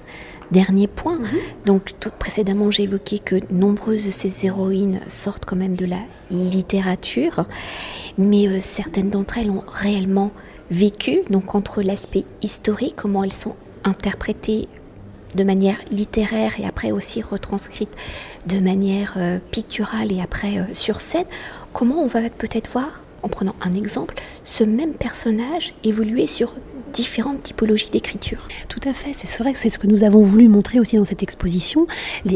dernier 0.52 0.87
point, 0.87 1.19
mm 1.19 1.23
-hmm. 1.25 1.66
donc 1.66 1.83
tout 1.99 2.12
précédemment 2.19 2.71
j'ai 2.71 2.85
évoqué 2.85 3.19
que 3.19 3.37
nombreuses 3.50 4.04
de 4.07 4.11
ces 4.11 4.47
héroïnes 4.47 5.00
sortent 5.09 5.47
quand 5.49 5.57
même 5.64 5.76
de 5.76 5.87
la 5.87 6.02
littérature, 6.31 7.47
mais 8.19 8.47
euh, 8.47 8.59
certaines 8.61 9.11
d'entre 9.11 9.38
elles 9.38 9.50
ont 9.50 9.64
réellement 9.66 10.31
vécu, 10.72 11.20
donc 11.30 11.54
entre 11.54 11.82
l'aspect 11.82 12.24
historique, 12.40 12.94
comment 12.96 13.22
elles 13.22 13.32
sont 13.32 13.54
interprétées 13.84 14.68
de 15.34 15.44
manière 15.44 15.76
littéraire 15.90 16.58
et 16.58 16.66
après 16.66 16.92
aussi 16.92 17.22
retranscrites 17.22 17.94
de 18.46 18.58
manière 18.58 19.14
euh, 19.16 19.38
picturale 19.50 20.12
et 20.12 20.20
après 20.20 20.58
euh, 20.58 20.64
sur 20.72 21.00
scène, 21.00 21.24
comment 21.72 22.02
on 22.02 22.06
va 22.06 22.28
peut-être 22.30 22.70
voir, 22.70 23.01
en 23.22 23.28
prenant 23.28 23.54
un 23.60 23.74
exemple, 23.74 24.14
ce 24.44 24.64
même 24.64 24.94
personnage 24.94 25.74
évoluer 25.84 26.26
sur 26.26 26.54
différentes 26.92 27.42
typologies 27.42 27.90
d'écriture. 27.90 28.46
Tout 28.68 28.80
à 28.86 28.92
fait, 28.92 29.12
c'est 29.14 29.42
vrai 29.42 29.54
que 29.54 29.58
c'est 29.58 29.70
ce 29.70 29.78
que 29.78 29.86
nous 29.86 30.04
avons 30.04 30.20
voulu 30.20 30.48
montrer 30.48 30.78
aussi 30.78 30.96
dans 30.96 31.04
cette 31.04 31.22
exposition. 31.22 31.86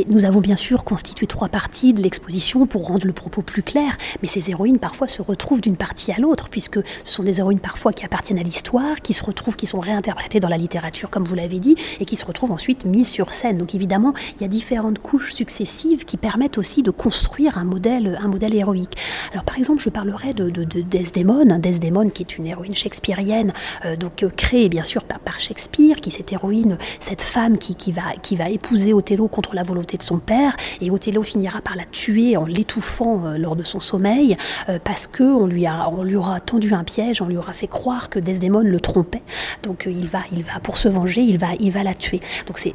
Nous 0.08 0.24
avons 0.24 0.40
bien 0.40 0.56
sûr 0.56 0.82
constitué 0.82 1.26
trois 1.26 1.48
parties 1.48 1.92
de 1.92 2.00
l'exposition 2.00 2.66
pour 2.66 2.86
rendre 2.86 3.06
le 3.06 3.12
propos 3.12 3.42
plus 3.42 3.62
clair, 3.62 3.98
mais 4.22 4.28
ces 4.28 4.50
héroïnes 4.50 4.78
parfois 4.78 5.08
se 5.08 5.20
retrouvent 5.20 5.60
d'une 5.60 5.76
partie 5.76 6.10
à 6.10 6.18
l'autre, 6.18 6.48
puisque 6.48 6.78
ce 7.04 7.12
sont 7.12 7.22
des 7.22 7.38
héroïnes 7.38 7.58
parfois 7.58 7.92
qui 7.92 8.04
appartiennent 8.04 8.38
à 8.38 8.42
l'histoire, 8.42 9.02
qui 9.02 9.12
se 9.12 9.22
retrouvent, 9.22 9.56
qui 9.56 9.66
sont 9.66 9.80
réinterprétées 9.80 10.40
dans 10.40 10.48
la 10.48 10.56
littérature, 10.56 11.10
comme 11.10 11.24
vous 11.24 11.34
l'avez 11.34 11.58
dit, 11.58 11.76
et 12.00 12.06
qui 12.06 12.16
se 12.16 12.24
retrouvent 12.24 12.52
ensuite 12.52 12.86
mises 12.86 13.08
sur 13.08 13.32
scène. 13.32 13.58
Donc 13.58 13.74
évidemment, 13.74 14.14
il 14.36 14.42
y 14.42 14.44
a 14.44 14.48
différentes 14.48 14.98
couches 15.00 15.34
successives 15.34 16.06
qui 16.06 16.16
permettent 16.16 16.56
aussi 16.56 16.82
de 16.82 16.90
construire 16.90 17.58
un 17.58 17.64
modèle, 17.64 18.18
un 18.22 18.28
modèle 18.28 18.54
héroïque. 18.54 18.96
Alors 19.32 19.44
par 19.44 19.58
exemple, 19.58 19.82
je 19.82 19.90
parlerai 19.90 20.32
de 20.32 20.75
Desdémone, 20.83 21.59
Desdémone 21.61 22.11
qui 22.11 22.23
est 22.23 22.37
une 22.38 22.47
héroïne 22.47 22.75
shakespearienne, 22.75 23.52
euh, 23.85 23.97
donc 23.97 24.23
euh, 24.23 24.28
créée 24.28 24.68
bien 24.68 24.83
sûr 24.83 25.04
par, 25.04 25.16
Shakespeare, 25.38 25.97
qui 26.00 26.11
cette 26.11 26.33
héroïne, 26.33 26.78
cette 26.99 27.21
femme 27.21 27.59
qui, 27.59 27.75
qui, 27.75 27.92
va, 27.92 28.02
qui 28.23 28.37
va 28.37 28.49
épouser 28.49 28.95
Othello 28.95 29.28
contre 29.28 29.54
la 29.54 29.64
volonté 29.64 29.99
de 29.99 30.02
son 30.02 30.18
père, 30.18 30.56
et 30.80 30.90
Othello 30.90 31.23
finira 31.23 31.61
par 31.61 31.76
la 31.76 31.85
tuer 31.85 32.37
en 32.38 32.47
l'étouffant 32.47 33.23
euh, 33.26 33.37
lors 33.37 33.54
de 33.54 33.64
son 33.64 33.80
sommeil, 33.80 34.37
parce 34.85 35.06
que 35.06 35.23
on 35.23 35.47
lui, 35.47 35.66
a, 35.66 35.90
on 35.90 36.04
lui 36.04 36.16
aura 36.16 36.40
tendu 36.40 36.73
un 36.73 36.85
piège, 36.85 37.21
on 37.21 37.26
lui 37.26 37.37
aura 37.37 37.52
fait 37.52 37.66
croire 37.66 38.09
que 38.09 38.18
Desdémone 38.18 38.68
le 38.68 38.80
trompait. 38.80 39.23
Donc 39.62 39.87
il 39.90 40.09
va, 40.09 40.21
il 40.33 40.42
va 40.42 40.59
pour 40.62 40.78
se 40.78 40.88
venger, 40.88 41.21
il 41.21 41.38
va, 41.38 41.49
il 41.61 41.71
va 41.71 41.83
la 41.83 41.95
tuer. 41.95 42.21
Donc 42.47 42.59
c'est 42.59 42.73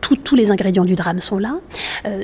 tous 0.00 0.36
les 0.36 0.50
ingrédients 0.50 0.84
du 0.84 0.94
drame 0.94 1.20
sont 1.20 1.38
là. 1.38 1.56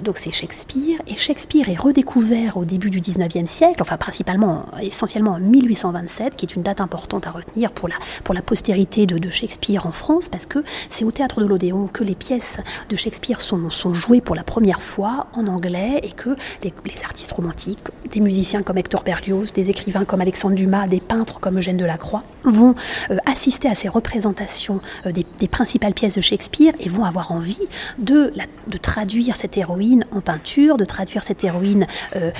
Donc 0.04 0.18
c'est 0.18 0.32
Shakespeare, 0.32 1.00
et 1.06 1.16
Shakespeare 1.16 1.68
est 1.68 1.78
redécouvert 1.78 2.56
au 2.56 2.64
début 2.64 2.90
du 2.90 3.00
19e 3.00 3.46
siècle, 3.46 3.80
enfin 3.80 3.96
principalement, 3.96 4.66
essentiellement 5.02 5.32
en 5.32 5.40
1827, 5.40 6.36
qui 6.36 6.46
est 6.46 6.54
une 6.54 6.62
date 6.62 6.80
importante 6.80 7.26
à 7.26 7.32
retenir 7.32 7.72
pour 7.72 7.88
la, 7.88 7.96
pour 8.22 8.36
la 8.36 8.42
postérité 8.42 9.04
de, 9.04 9.30
Shakespeare 9.30 9.84
en 9.84 9.90
France, 9.90 10.28
parce 10.28 10.46
que 10.46 10.62
c'est 10.90 11.04
au 11.04 11.10
théâtre 11.10 11.40
de 11.40 11.46
l'Odéon 11.46 11.88
que 11.88 12.04
les 12.04 12.14
pièces 12.14 12.60
de 12.88 12.94
Shakespeare 12.94 13.40
sont, 13.40 13.68
jouées 13.94 14.20
pour 14.20 14.36
la 14.36 14.44
première 14.44 14.80
fois 14.80 15.26
en 15.32 15.48
anglais, 15.48 15.98
et 16.04 16.10
que 16.10 16.36
les, 16.62 16.72
artistes 17.02 17.32
romantiques, 17.32 17.80
des 18.10 18.20
musiciens 18.20 18.62
comme 18.62 18.78
Hector 18.78 19.02
Berlioz, 19.02 19.52
des 19.52 19.70
écrivains 19.70 20.04
comme 20.04 20.20
Alexandre 20.20 20.54
Dumas, 20.54 20.86
des 20.86 21.00
peintres 21.00 21.40
comme 21.40 21.58
Eugène 21.58 21.78
Delacroix, 21.78 22.22
vont 22.44 22.76
euh, 23.10 23.16
assister 23.26 23.68
à 23.68 23.74
ces 23.74 23.88
représentations 23.88 24.80
euh, 25.06 25.12
des, 25.12 25.48
principales 25.48 25.94
pièces 25.94 26.14
de 26.14 26.20
Shakespeare 26.20 26.74
et 26.78 26.88
vont 26.88 27.04
avoir 27.04 27.32
envie 27.32 27.66
de, 27.98 28.32
de 28.68 28.78
traduire 28.78 29.36
cette 29.36 29.56
héroïne 29.56 30.04
en 30.12 30.20
peinture, 30.20 30.76
de 30.76 30.84
traduire 30.84 31.24
cette 31.24 31.42
héroïne 31.42 31.86
euh, 32.16 32.30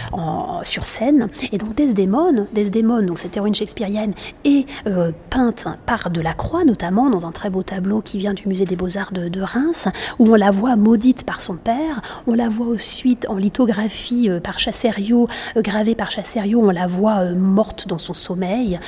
sur 0.62 0.85
scène. 0.85 1.28
Et 1.50 1.59
donc 1.59 1.75
Desdémone, 1.75 2.47
Desdémone 2.52 3.06
donc 3.06 3.18
cette 3.18 3.37
héroïne 3.37 3.54
shakespearienne, 3.54 4.14
est 4.44 4.66
euh, 4.87 5.12
peinte 5.30 5.66
par 5.87 6.11
Delacroix, 6.11 6.64
notamment 6.64 7.11
dans 7.11 7.26
un 7.26 7.32
très 7.32 7.50
beau 7.50 7.62
tableau 7.62 8.00
qui 8.00 8.18
vient 8.18 8.35
du 8.35 8.47
musée 8.47 8.64
des 8.64 8.76
Beaux-Arts 8.76 9.12
de, 9.12 9.40
Reims, 9.40 9.88
où 10.18 10.32
on 10.32 10.35
la 10.35 10.50
voit 10.50 10.76
maudite 10.76 11.25
par 11.25 11.40
son 11.40 11.56
père, 11.56 12.00
on 12.26 12.35
la 12.35 12.49
voit 12.49 12.75
ensuite 12.75 13.26
en 13.28 13.37
lithographie 13.37 14.30
euh, 14.30 14.40
par 14.40 14.59
Chasserio, 14.59 15.28
gravée 15.56 15.94
par 15.94 16.11
Chasserio, 16.11 16.61
on 16.61 16.71
la 16.71 16.87
voit 16.87 17.25
morte 17.32 17.88
dans 17.88 17.99
son 17.99 18.14
sommeil, 18.14 18.78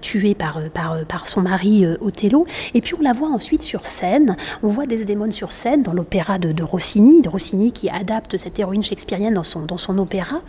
tuée 0.00 0.34
par, 0.34 0.58
par, 0.72 1.26
son 1.26 1.40
mari 1.40 1.86
Othello, 2.00 2.46
et 2.74 2.80
puis 2.80 2.94
on 2.98 3.02
la 3.02 3.12
voit 3.12 3.28
ensuite 3.28 3.62
sur 3.62 3.86
scène, 3.86 4.36
on 4.62 4.68
voit 4.68 4.86
Desdémone 4.86 5.32
sur 5.32 5.52
scène 5.52 5.82
dans 5.82 5.92
l'opéra 5.92 6.38
de, 6.38 6.52
de, 6.52 6.62
Rossini, 6.62 7.22
de 7.22 7.28
Rossini 7.28 7.72
qui 7.72 7.88
adapte 7.88 8.36
cette 8.36 8.58
héroïne 8.58 8.82
shakespearienne 8.82 9.34
dans 9.34 9.42
son, 9.42 9.62
dans 9.62 9.78
son 9.78 9.98
opéra, 9.98 10.40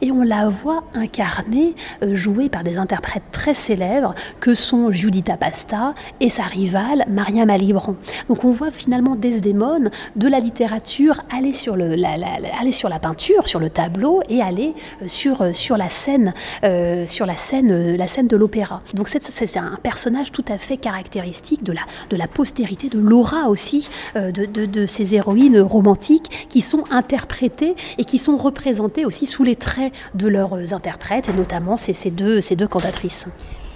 et 0.00 0.12
on 0.12 0.22
la 0.22 0.48
voit 0.48 0.84
incarnée, 0.94 1.74
euh, 2.02 2.11
jouée 2.14 2.48
par 2.48 2.64
des 2.64 2.76
interprètes 2.76 3.22
très 3.32 3.54
célèbres 3.54 4.14
que 4.40 4.54
sont 4.54 4.90
Giuditta 4.90 5.36
Pasta 5.36 5.94
et 6.20 6.30
sa 6.30 6.44
rivale 6.44 7.04
Maria 7.08 7.46
Malibran. 7.46 7.96
Donc 8.28 8.44
on 8.44 8.50
voit 8.50 8.70
finalement 8.70 9.16
Desdémone 9.16 9.90
de 10.16 10.28
la 10.28 10.40
littérature 10.40 11.20
aller 11.34 11.52
sur, 11.52 11.76
le, 11.76 11.94
la, 11.94 12.16
aller 12.60 12.72
sur 12.72 12.88
la 12.88 12.98
peinture, 12.98 13.46
sur 13.46 13.60
le 13.60 13.70
tableau 13.70 14.22
et 14.28 14.42
aller 14.42 14.74
euh, 15.02 15.08
sur, 15.08 15.42
euh, 15.42 15.52
sur 15.52 15.76
la 15.76 15.90
scène, 15.90 16.34
euh, 16.64 17.06
sur 17.06 17.26
la 17.26 17.36
scène, 17.36 17.96
la 17.96 18.06
scène 18.06 18.26
de 18.26 18.36
l'opéra. 18.36 18.82
Donc 18.94 19.08
c'est, 19.08 19.22
c'est 19.22 19.58
un 19.58 19.78
personnage 19.82 20.32
tout 20.32 20.44
à 20.48 20.58
fait 20.58 20.76
caractéristique 20.76 21.62
de 21.64 21.72
la, 21.72 21.82
de 22.10 22.16
la 22.16 22.28
postérité, 22.28 22.88
de 22.88 22.98
l'aura 22.98 23.48
aussi 23.48 23.88
de, 24.14 24.30
de, 24.30 24.66
de 24.66 24.86
ces 24.86 25.14
héroïnes 25.14 25.60
romantiques 25.60 26.46
qui 26.48 26.60
sont 26.60 26.84
interprétées 26.90 27.74
et 27.98 28.04
qui 28.04 28.18
sont 28.18 28.36
représentées 28.36 29.04
aussi 29.04 29.26
sous 29.26 29.44
les 29.44 29.56
traits 29.56 29.92
de 30.14 30.28
leurs 30.28 30.74
interprètes, 30.74 31.28
et 31.28 31.32
notamment 31.32 31.76
ces, 31.76 32.01
ces, 32.02 32.10
deux, 32.10 32.40
ces 32.40 32.56
deux 32.56 32.66
cantatrices. 32.66 33.26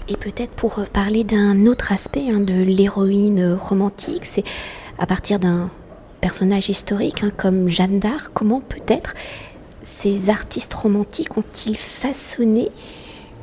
Et 0.09 0.17
peut-être 0.17 0.51
pour 0.53 0.85
parler 0.93 1.25
d'un 1.25 1.67
autre 1.67 1.93
aspect 1.93 2.27
hein, 2.33 2.41
de 2.41 2.55
l'héroïne 2.55 3.57
romantique, 3.59 4.25
c'est 4.25 4.45
à 4.99 5.07
partir 5.07 5.39
d'un 5.39 5.71
personnage 6.21 6.69
historique 6.69 7.23
hein, 7.23 7.31
comme 7.37 7.69
Jeanne 7.69 8.01
d'Arc, 8.01 8.31
comment 8.35 8.61
peut-être 8.61 9.15
ces 9.83 10.31
artistes 10.31 10.75
romantiques 10.75 11.37
ont-ils 11.39 11.77
façonné 11.77 12.71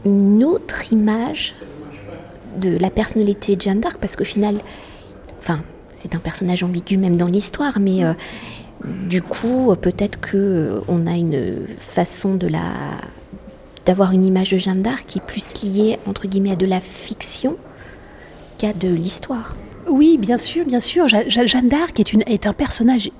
une 0.05 0.43
autre 0.43 0.91
image 0.91 1.55
de 2.57 2.77
la 2.77 2.89
personnalité 2.89 3.55
de 3.55 3.61
Jeanne 3.61 3.79
d'Arc? 3.79 3.97
Parce 3.99 4.17
qu'au 4.17 4.25
final, 4.25 4.57
enfin, 5.39 5.61
c'est 5.95 6.15
un 6.15 6.19
personnage 6.19 6.63
ambigu 6.63 6.97
même 6.97 7.15
dans 7.15 7.27
l'histoire, 7.27 7.79
mais 7.79 8.03
euh, 8.03 8.13
du 8.83 9.21
coup, 9.21 9.73
peut-être 9.79 10.19
que 10.19 10.81
on 10.89 11.07
a 11.07 11.15
une 11.15 11.67
façon 11.77 12.35
de 12.35 12.47
la 12.47 12.61
d'avoir 13.85 14.11
une 14.11 14.25
image 14.25 14.51
de 14.51 14.57
Jeanne 14.57 14.81
d'Arc 14.81 15.05
qui 15.07 15.19
est 15.19 15.25
plus 15.25 15.61
liée 15.61 15.99
entre 16.07 16.27
guillemets 16.27 16.51
à 16.51 16.55
de 16.55 16.65
la 16.65 16.79
fiction 16.79 17.57
qu'à 18.57 18.73
de 18.73 18.89
l'histoire. 18.89 19.55
Oui, 19.87 20.17
bien 20.17 20.37
sûr, 20.37 20.65
bien 20.65 20.79
sûr. 20.79 21.07
Jeanne 21.07 21.69
d'Arc 21.69 21.99
est, 21.99 22.47
un 22.47 22.53
personnage 22.53 23.11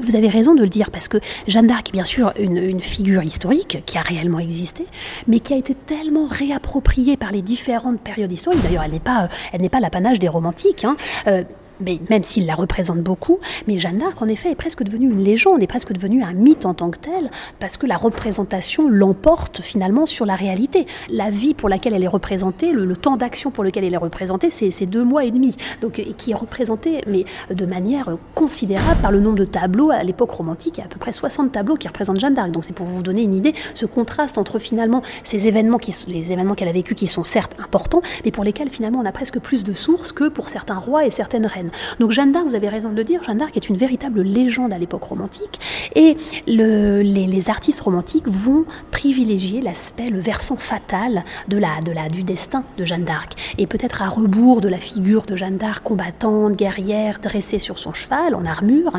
vous 0.00 0.16
avez 0.16 0.28
raison 0.28 0.56
de 0.56 0.62
le 0.62 0.68
dire 0.68 0.90
parce 0.90 1.06
que 1.06 1.18
Jeanne 1.46 1.68
d'Arc 1.68 1.88
est 1.88 1.92
bien 1.92 2.02
sûr 2.02 2.32
une, 2.36 2.80
figure 2.80 3.22
historique 3.22 3.78
qui 3.86 3.96
a 3.96 4.02
réellement 4.02 4.40
existé, 4.40 4.86
mais 5.28 5.38
qui 5.38 5.54
a 5.54 5.56
été 5.56 5.74
tellement 5.74 6.26
réappropriée 6.26 7.16
par 7.16 7.30
les 7.30 7.42
différentes 7.42 8.00
périodes 8.00 8.32
historiques. 8.32 8.62
D'ailleurs, 8.62 8.82
elle 8.82 8.90
n'est 8.90 8.98
pas, 8.98 9.28
pas 9.70 9.80
l'apanage 9.80 10.18
des 10.18 10.26
romantiques. 10.28 10.84
Hein. 10.84 10.96
Euh, 11.28 11.44
mais 11.80 12.00
même 12.10 12.22
s'il 12.22 12.46
la 12.46 12.54
représente 12.54 13.00
beaucoup, 13.00 13.38
mais 13.66 13.78
Jeanne 13.78 13.98
d'Arc, 13.98 14.20
en 14.20 14.28
effet, 14.28 14.50
est 14.50 14.56
presque 14.56 14.82
devenue 14.82 15.10
une 15.10 15.22
légende, 15.22 15.62
est 15.62 15.66
presque 15.66 15.92
devenue 15.92 16.22
un 16.22 16.32
mythe 16.32 16.66
en 16.66 16.74
tant 16.74 16.90
que 16.90 16.98
tel, 16.98 17.30
parce 17.58 17.76
que 17.76 17.86
la 17.86 17.96
représentation 17.96 18.88
l'emporte 18.88 19.60
finalement 19.60 20.06
sur 20.06 20.26
la 20.26 20.34
réalité. 20.34 20.86
La 21.10 21.30
vie 21.30 21.54
pour 21.54 21.68
laquelle 21.68 21.94
elle 21.94 22.04
est 22.04 22.08
représentée, 22.08 22.72
le, 22.72 22.94
temps 22.96 23.16
d'action 23.16 23.50
pour 23.50 23.64
lequel 23.64 23.84
elle 23.84 23.94
est 23.94 23.98
représentée, 23.98 24.50
c'est 24.50 24.86
deux 24.86 25.04
mois 25.04 25.24
et 25.24 25.30
demi, 25.30 25.56
donc 25.80 26.02
qui 26.16 26.30
est 26.30 26.34
représenté, 26.34 27.02
mais 27.06 27.24
de 27.50 27.66
manière 27.66 28.16
considérable 28.34 29.00
par 29.02 29.12
le 29.12 29.20
nombre 29.20 29.38
de 29.38 29.44
tableaux. 29.44 29.90
À 29.90 30.02
l'époque 30.04 30.30
romantique, 30.30 30.78
il 30.78 30.80
y 30.80 30.82
a 30.82 30.86
à 30.86 30.88
peu 30.88 30.98
près 30.98 31.12
60 31.12 31.52
tableaux 31.52 31.76
qui 31.76 31.88
représentent 31.88 32.20
Jeanne 32.20 32.34
d'Arc. 32.34 32.50
Donc 32.50 32.64
c'est 32.64 32.72
pour 32.72 32.86
vous 32.86 33.02
donner 33.02 33.22
une 33.22 33.34
idée, 33.34 33.54
ce 33.74 33.86
contraste 33.86 34.38
entre 34.38 34.58
finalement 34.58 35.02
ces 35.24 35.48
événements, 35.48 35.78
qui, 35.78 35.94
les 36.08 36.32
événements 36.32 36.54
qu'elle 36.54 36.68
a 36.68 36.72
vécus, 36.72 36.96
qui 36.96 37.06
sont 37.06 37.24
certes 37.24 37.56
importants, 37.62 38.02
mais 38.24 38.30
pour 38.30 38.44
lesquels 38.44 38.70
finalement 38.70 39.00
on 39.00 39.06
a 39.06 39.12
presque 39.12 39.38
plus 39.38 39.64
de 39.64 39.72
sources 39.72 40.12
que 40.12 40.28
pour 40.28 40.48
certains 40.48 40.78
rois 40.78 41.04
et 41.04 41.10
certaines 41.10 41.46
reines. 41.46 41.63
Donc 42.00 42.10
Jeanne 42.10 42.32
d'Arc, 42.32 42.46
vous 42.46 42.54
avez 42.54 42.68
raison 42.68 42.90
de 42.90 42.96
le 42.96 43.04
dire, 43.04 43.22
Jeanne 43.22 43.38
d'Arc 43.38 43.56
est 43.56 43.68
une 43.68 43.76
véritable 43.76 44.22
légende 44.22 44.72
à 44.72 44.78
l'époque 44.78 45.04
romantique 45.04 45.60
et 45.94 46.16
le, 46.46 47.02
les, 47.02 47.50
artistes 47.50 47.80
romantiques 47.80 48.26
vont 48.26 48.64
privilégier 48.90 49.60
l'aspect, 49.60 50.08
le 50.08 50.18
versant 50.18 50.56
fatal 50.56 51.24
de 51.48 51.58
la, 51.58 51.80
de 51.82 51.94
du 52.10 52.22
destin 52.22 52.64
de 52.78 52.84
Jeanne 52.84 53.04
d'Arc 53.04 53.54
et 53.58 53.66
peut-être 53.66 54.02
à 54.02 54.08
rebours 54.08 54.60
de 54.60 54.68
la 54.68 54.78
figure 54.78 55.24
de 55.26 55.36
Jeanne 55.36 55.56
d'Arc 55.56 55.82
combattante, 55.84 56.56
guerrière, 56.56 57.18
dressée 57.22 57.58
sur 57.58 57.78
son 57.78 57.92
cheval 57.92 58.34
en 58.34 58.44
armure, 58.44 58.92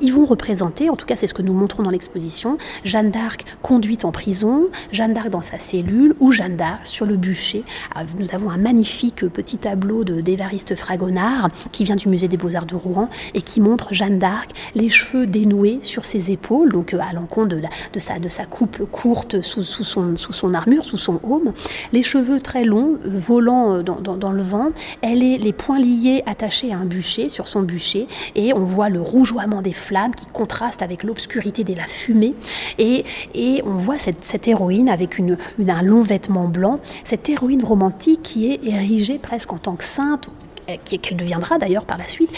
ils 0.00 0.12
vont 0.12 0.24
représenter, 0.24 0.90
en 0.90 0.96
tout 0.96 1.06
cas 1.06 1.16
c'est 1.16 1.26
ce 1.26 1.34
que 1.34 1.42
nous 1.42 1.52
montrons 1.52 1.82
dans 1.82 1.90
l'exposition, 1.90 2.58
Jeanne 2.84 3.10
d'Arc 3.10 3.44
conduite 3.62 4.04
en 4.04 4.12
prison, 4.12 4.66
Jeanne 4.90 5.14
d'Arc 5.14 5.30
dans 5.30 5.42
sa 5.42 5.58
cellule 5.58 6.14
ou 6.20 6.32
Jeanne 6.32 6.56
d'Arc 6.56 6.86
sur 6.86 7.06
le 7.06 7.16
bûcher. 7.16 7.64
Ah, 7.94 8.02
nous 8.18 8.34
avons 8.34 8.50
un 8.50 8.56
magnifique 8.56 9.26
petit 9.28 9.58
tableau 9.58 10.04
d'Évariste 10.04 10.74
Fragonard 10.74 11.48
qui 11.72 11.84
vient 11.84 11.96
du 11.96 12.08
musée 12.08 12.28
des 12.28 12.36
Beaux-Arts 12.36 12.66
de 12.66 12.76
Rouen 12.76 13.08
et 13.34 13.42
qui 13.42 13.60
montre 13.60 13.92
Jeanne 13.92 14.18
d'Arc, 14.18 14.50
les 14.74 14.88
cheveux 14.88 15.26
dénoués 15.26 15.78
sur 15.82 16.04
ses 16.04 16.30
épaules, 16.30 16.70
donc 16.70 16.94
euh, 16.94 17.00
à 17.00 17.12
l'encontre 17.12 17.56
de, 17.56 17.98
sa, 17.98 18.44
coupe 18.44 18.84
courte 18.90 19.42
sous, 19.42 19.62
son, 19.64 20.54
armure, 20.54 20.84
sous 20.84 20.98
son 20.98 21.18
aume, 21.22 21.52
les 21.92 22.02
cheveux 22.02 22.40
très 22.40 22.64
longs, 22.64 22.98
euh, 23.04 23.10
volant 23.14 23.76
euh, 23.76 23.82
dans, 23.82 24.32
le 24.32 24.42
vent, 24.42 24.68
elle 25.00 25.22
est 25.22 25.38
les 25.38 25.52
poings 25.52 25.78
liés 25.78 26.22
attachés 26.26 26.72
à 26.72 26.76
un 26.76 26.84
bûcher, 26.84 27.28
sur 27.28 27.48
son 27.48 27.62
bûcher, 27.62 28.06
et 28.34 28.52
on 28.52 28.64
voit 28.64 28.88
le 28.88 29.00
rougeoiement 29.00 29.62
des 29.62 29.72
flammes 29.72 30.14
qui 30.14 30.26
contraste 30.26 30.82
avec 30.82 31.02
l'obscurité 31.02 31.64
de 31.64 31.74
la 31.74 31.84
fumée, 31.84 32.34
et, 32.78 33.04
on 33.64 33.76
voit 33.76 33.98
cette, 33.98 34.48
héroïne 34.48 34.88
avec 34.88 35.20
un 35.20 35.82
long 35.82 36.02
vêtement 36.02 36.48
blanc, 36.48 36.80
cette 37.04 37.28
héroïne 37.28 37.64
romantique 37.64 38.22
qui 38.22 38.50
est 38.50 38.64
érigée 38.64 39.18
presque 39.18 39.52
en 39.52 39.58
tant 39.58 39.74
que 39.74 39.84
sainte, 39.84 40.28
qu'elle 40.84 41.16
deviendra 41.16 41.58
d'ailleurs 41.58 41.86
par 41.86 41.98
la 41.98 42.08
suite, 42.08 42.30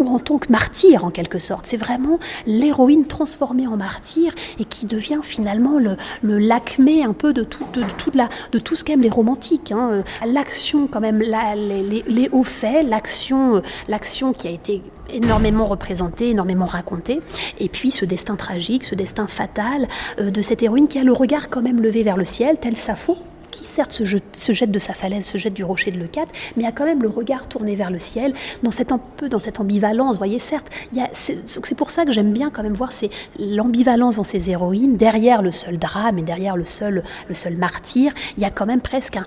ou 0.00 0.08
en 0.08 0.18
tant 0.18 0.38
que 0.38 0.50
martyr 0.50 1.04
en 1.04 1.10
quelque 1.10 1.38
sorte. 1.38 1.66
C'est 1.66 1.76
vraiment 1.76 2.18
l'héroïne 2.46 3.06
transformée 3.06 3.66
en 3.66 3.76
martyr 3.76 4.34
et 4.58 4.64
qui 4.64 4.86
devient 4.86 5.20
finalement 5.22 5.78
le, 5.78 5.96
lacmé 6.38 7.04
un 7.04 7.12
peu 7.12 7.32
de 7.32 7.44
tout, 7.44 7.64
de, 7.72 7.82
de 7.82 8.28
de 8.52 8.58
tout 8.58 8.76
ce 8.76 8.84
qu'aiment 8.84 9.02
les 9.02 9.10
romantiques. 9.10 9.72
Hein. 9.72 9.90
Euh, 9.92 10.02
l'action 10.26 10.86
quand 10.86 11.00
même, 11.00 11.20
les, 11.20 12.28
hauts 12.32 12.42
faits, 12.42 12.88
l'action, 12.88 13.56
euh, 13.56 13.60
l'action 13.88 14.32
qui 14.32 14.48
a 14.48 14.50
été 14.50 14.82
énormément 15.12 15.64
représentée, 15.64 16.30
énormément 16.30 16.66
racontée, 16.66 17.20
et 17.58 17.68
puis 17.68 17.90
ce 17.90 18.04
destin 18.04 18.36
tragique, 18.36 18.84
ce 18.84 18.94
destin 18.94 19.26
fatal 19.26 19.86
euh, 20.18 20.30
de 20.30 20.40
cette 20.40 20.62
héroïne 20.62 20.88
qui 20.88 20.98
a 20.98 21.04
le 21.04 21.12
regard 21.12 21.50
quand 21.50 21.62
même 21.62 21.82
levé 21.82 22.02
vers 22.02 22.16
le 22.16 22.24
ciel, 22.24 22.56
tel 22.60 22.76
Sappho 22.76 23.18
qui 23.50 23.64
certes 23.64 23.92
se, 23.92 24.04
jette 24.04 24.70
de 24.70 24.78
sa 24.78 24.94
falaise, 24.94 25.24
se 25.24 25.38
jette 25.38 25.54
du 25.54 25.64
rocher 25.64 25.90
de 25.90 25.98
Leucate, 25.98 26.28
mais 26.56 26.64
a 26.64 26.72
quand 26.72 26.84
même 26.84 27.02
le 27.02 27.08
regard 27.08 27.48
tourné 27.48 27.76
vers 27.76 27.90
le 27.90 27.98
ciel, 27.98 28.32
dans 28.62 28.70
cette, 28.70 28.92
peu 29.16 29.28
dans 29.28 29.38
cette 29.38 29.60
ambivalence. 29.60 30.16
Voyez, 30.16 30.38
certes, 30.38 30.70
c'est 31.12 31.74
pour 31.76 31.90
ça 31.90 32.04
que 32.04 32.12
j'aime 32.12 32.32
bien 32.32 32.50
quand 32.50 32.62
même 32.62 32.74
voir 32.74 32.90
l'ambivalence 33.38 34.16
dans 34.16 34.24
ces 34.24 34.50
héroïnes, 34.50 34.94
derrière 34.94 35.42
le 35.42 35.52
seul 35.52 35.78
drame 35.78 36.18
et 36.18 36.22
derrière 36.22 36.56
le 36.56 36.64
seul, 36.64 37.02
le 37.28 37.34
seul 37.34 37.56
martyr, 37.56 38.12
il 38.36 38.42
y 38.42 38.46
a 38.46 38.50
quand 38.50 38.66
même 38.66 38.80
presque 38.80 39.16
un, 39.16 39.26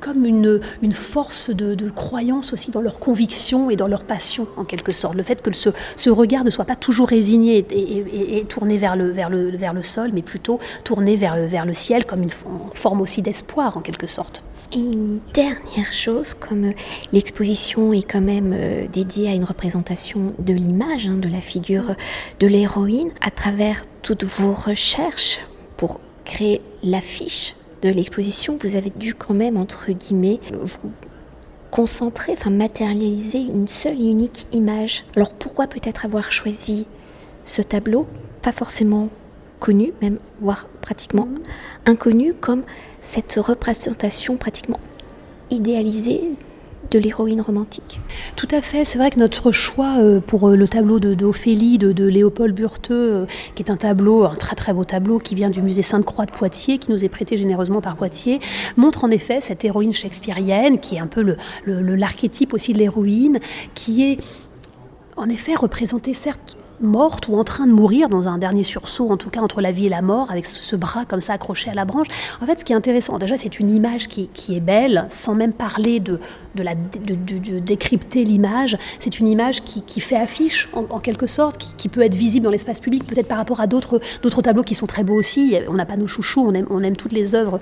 comme 0.00 0.24
une, 0.24 0.60
force 0.92 1.50
de, 1.50 1.90
croyance 1.90 2.52
aussi 2.52 2.70
dans 2.70 2.80
leur 2.80 2.98
conviction 2.98 3.70
et 3.70 3.76
dans 3.76 3.86
leur 3.86 4.04
passion, 4.04 4.46
en 4.56 4.64
quelque 4.64 4.92
sorte. 4.92 5.14
Le 5.14 5.22
fait 5.22 5.42
que 5.42 5.50
ce, 5.52 6.10
regard 6.10 6.44
ne 6.44 6.50
soit 6.50 6.64
pas 6.64 6.76
toujours 6.76 7.08
résigné 7.08 7.64
et, 7.70 8.44
tourné 8.44 8.78
vers 8.78 8.96
le, 8.96 9.82
sol, 9.82 10.10
mais 10.12 10.22
plutôt 10.22 10.58
tourné 10.84 11.16
vers, 11.16 11.66
le 11.66 11.74
ciel 11.74 12.06
comme 12.06 12.22
une 12.22 12.30
forme 12.30 13.00
aussi 13.00 13.22
d'espoir, 13.22 13.76
en 13.76 13.80
quelque 13.80 14.06
sorte. 14.06 14.42
Et 14.72 14.78
une 14.78 15.18
dernière 15.34 15.92
chose, 15.92 16.34
comme 16.34 16.72
l'exposition 17.12 17.92
est 17.92 18.08
quand 18.08 18.20
même 18.20 18.54
euh, 18.56 18.86
dédiée 18.86 19.28
à 19.28 19.34
une 19.34 19.44
représentation 19.44 20.32
de 20.38 20.52
l'image, 20.52 21.08
hein, 21.08 21.16
de 21.16 21.28
la 21.28 21.40
figure 21.40 21.96
de 22.38 22.46
l'héroïne, 22.46 23.10
à 23.20 23.32
travers 23.32 23.82
toutes 24.02 24.22
vos 24.22 24.52
recherches 24.52 25.40
pour 25.76 25.98
créer 26.24 26.62
l'affiche 26.84 27.56
de 27.82 27.88
l'exposition, 27.88 28.56
vous 28.60 28.76
avez 28.76 28.90
dû 28.90 29.14
quand 29.14 29.34
même, 29.34 29.56
entre 29.56 29.90
guillemets, 29.92 30.40
vous 30.60 30.92
concentrer, 31.70 32.32
enfin 32.32 32.50
matérialiser 32.50 33.40
une 33.40 33.68
seule 33.68 34.00
et 34.00 34.06
unique 34.06 34.46
image. 34.52 35.04
Alors 35.16 35.32
pourquoi 35.34 35.66
peut-être 35.66 36.04
avoir 36.04 36.32
choisi 36.32 36.86
ce 37.44 37.62
tableau, 37.62 38.06
pas 38.42 38.52
forcément 38.52 39.08
connu, 39.60 39.92
même 40.02 40.18
voire 40.40 40.68
pratiquement 40.80 41.28
inconnu, 41.86 42.34
comme 42.34 42.64
cette 43.00 43.34
représentation 43.34 44.36
pratiquement 44.36 44.80
idéalisée 45.50 46.30
de 46.90 46.98
l'héroïne 46.98 47.40
romantique. 47.40 48.00
Tout 48.36 48.48
à 48.50 48.60
fait, 48.60 48.84
c'est 48.84 48.98
vrai 48.98 49.10
que 49.10 49.18
notre 49.18 49.52
choix 49.52 49.98
euh, 49.98 50.20
pour 50.20 50.48
euh, 50.48 50.56
le 50.56 50.66
tableau 50.66 50.98
d'Ophélie 50.98 51.78
de, 51.78 51.92
de, 51.92 52.04
Léopold 52.06 52.54
Burteux, 52.54 52.94
euh, 52.94 53.26
qui 53.54 53.62
est 53.62 53.70
un 53.70 53.76
tableau, 53.76 54.24
un 54.24 54.34
très 54.34 54.56
très 54.56 54.72
beau 54.72 54.84
tableau 54.84 55.18
qui 55.18 55.34
vient 55.34 55.50
du 55.50 55.62
musée 55.62 55.82
Sainte-Croix 55.82 56.26
de 56.26 56.32
Poitiers, 56.32 56.78
qui 56.78 56.90
nous 56.90 57.04
est 57.04 57.08
prêté 57.08 57.36
généreusement 57.36 57.80
par 57.80 57.96
Poitiers, 57.96 58.40
montre 58.76 59.04
en 59.04 59.10
effet 59.10 59.40
cette 59.40 59.64
héroïne 59.64 59.92
shakespearienne, 59.92 60.80
qui 60.80 60.96
est 60.96 61.00
un 61.00 61.06
peu 61.06 61.36
l'archétype 61.66 62.52
aussi 62.54 62.72
de 62.72 62.78
l'héroïne, 62.78 63.38
qui 63.74 64.04
est 64.04 64.18
en 65.16 65.28
effet 65.28 65.54
représentée 65.54 66.14
certes 66.14 66.56
morte 66.80 67.28
ou 67.28 67.38
en 67.38 67.44
train 67.44 67.66
de 67.66 67.72
mourir 67.72 68.08
dans 68.08 68.28
un 68.28 68.38
dernier 68.38 68.62
sursaut, 68.62 69.10
en 69.10 69.16
tout 69.16 69.30
cas 69.30 69.40
entre 69.40 69.60
la 69.60 69.72
vie 69.72 69.86
et 69.86 69.88
la 69.88 70.02
mort, 70.02 70.30
avec 70.30 70.46
ce, 70.46 70.76
bras 70.76 71.04
comme 71.04 71.20
ça 71.20 71.34
accroché 71.34 71.70
à 71.70 71.74
la 71.74 71.84
branche. 71.84 72.06
En 72.40 72.46
fait, 72.46 72.60
ce 72.60 72.64
qui 72.64 72.72
est 72.72 72.76
intéressant, 72.76 73.18
déjà, 73.18 73.36
c'est 73.36 73.60
une 73.60 73.70
image 73.70 74.08
qui, 74.08 74.28
qui, 74.28 74.56
est 74.56 74.60
belle, 74.60 75.06
sans 75.10 75.34
même 75.34 75.52
parler 75.52 76.00
de, 76.00 76.20
de, 76.54 76.62
la, 76.62 76.74
de, 76.74 77.58
décrypter 77.58 78.24
l'image. 78.24 78.78
C'est 78.98 79.20
une 79.20 79.28
image 79.28 79.62
qui, 79.62 79.82
qui 79.82 80.00
fait 80.00 80.16
affiche, 80.16 80.68
en, 80.72 81.00
quelque 81.00 81.26
sorte, 81.26 81.74
qui, 81.76 81.88
peut 81.88 82.02
être 82.02 82.14
visible 82.14 82.44
dans 82.44 82.50
l'espace 82.50 82.80
public, 82.80 83.04
peut-être 83.04 83.28
par 83.28 83.38
rapport 83.38 83.60
à 83.60 83.66
d'autres 83.66 84.00
tableaux 84.42 84.62
qui 84.62 84.74
sont 84.74 84.86
très 84.86 85.04
beaux 85.04 85.16
aussi. 85.16 85.56
On 85.68 85.74
n'a 85.74 85.86
pas 85.86 85.96
nos 85.96 86.06
chouchous, 86.06 86.44
on 86.46 86.54
aime, 86.54 86.66
on 86.70 86.82
aime 86.82 86.96
toutes 86.96 87.12
les 87.12 87.34
œuvres 87.34 87.58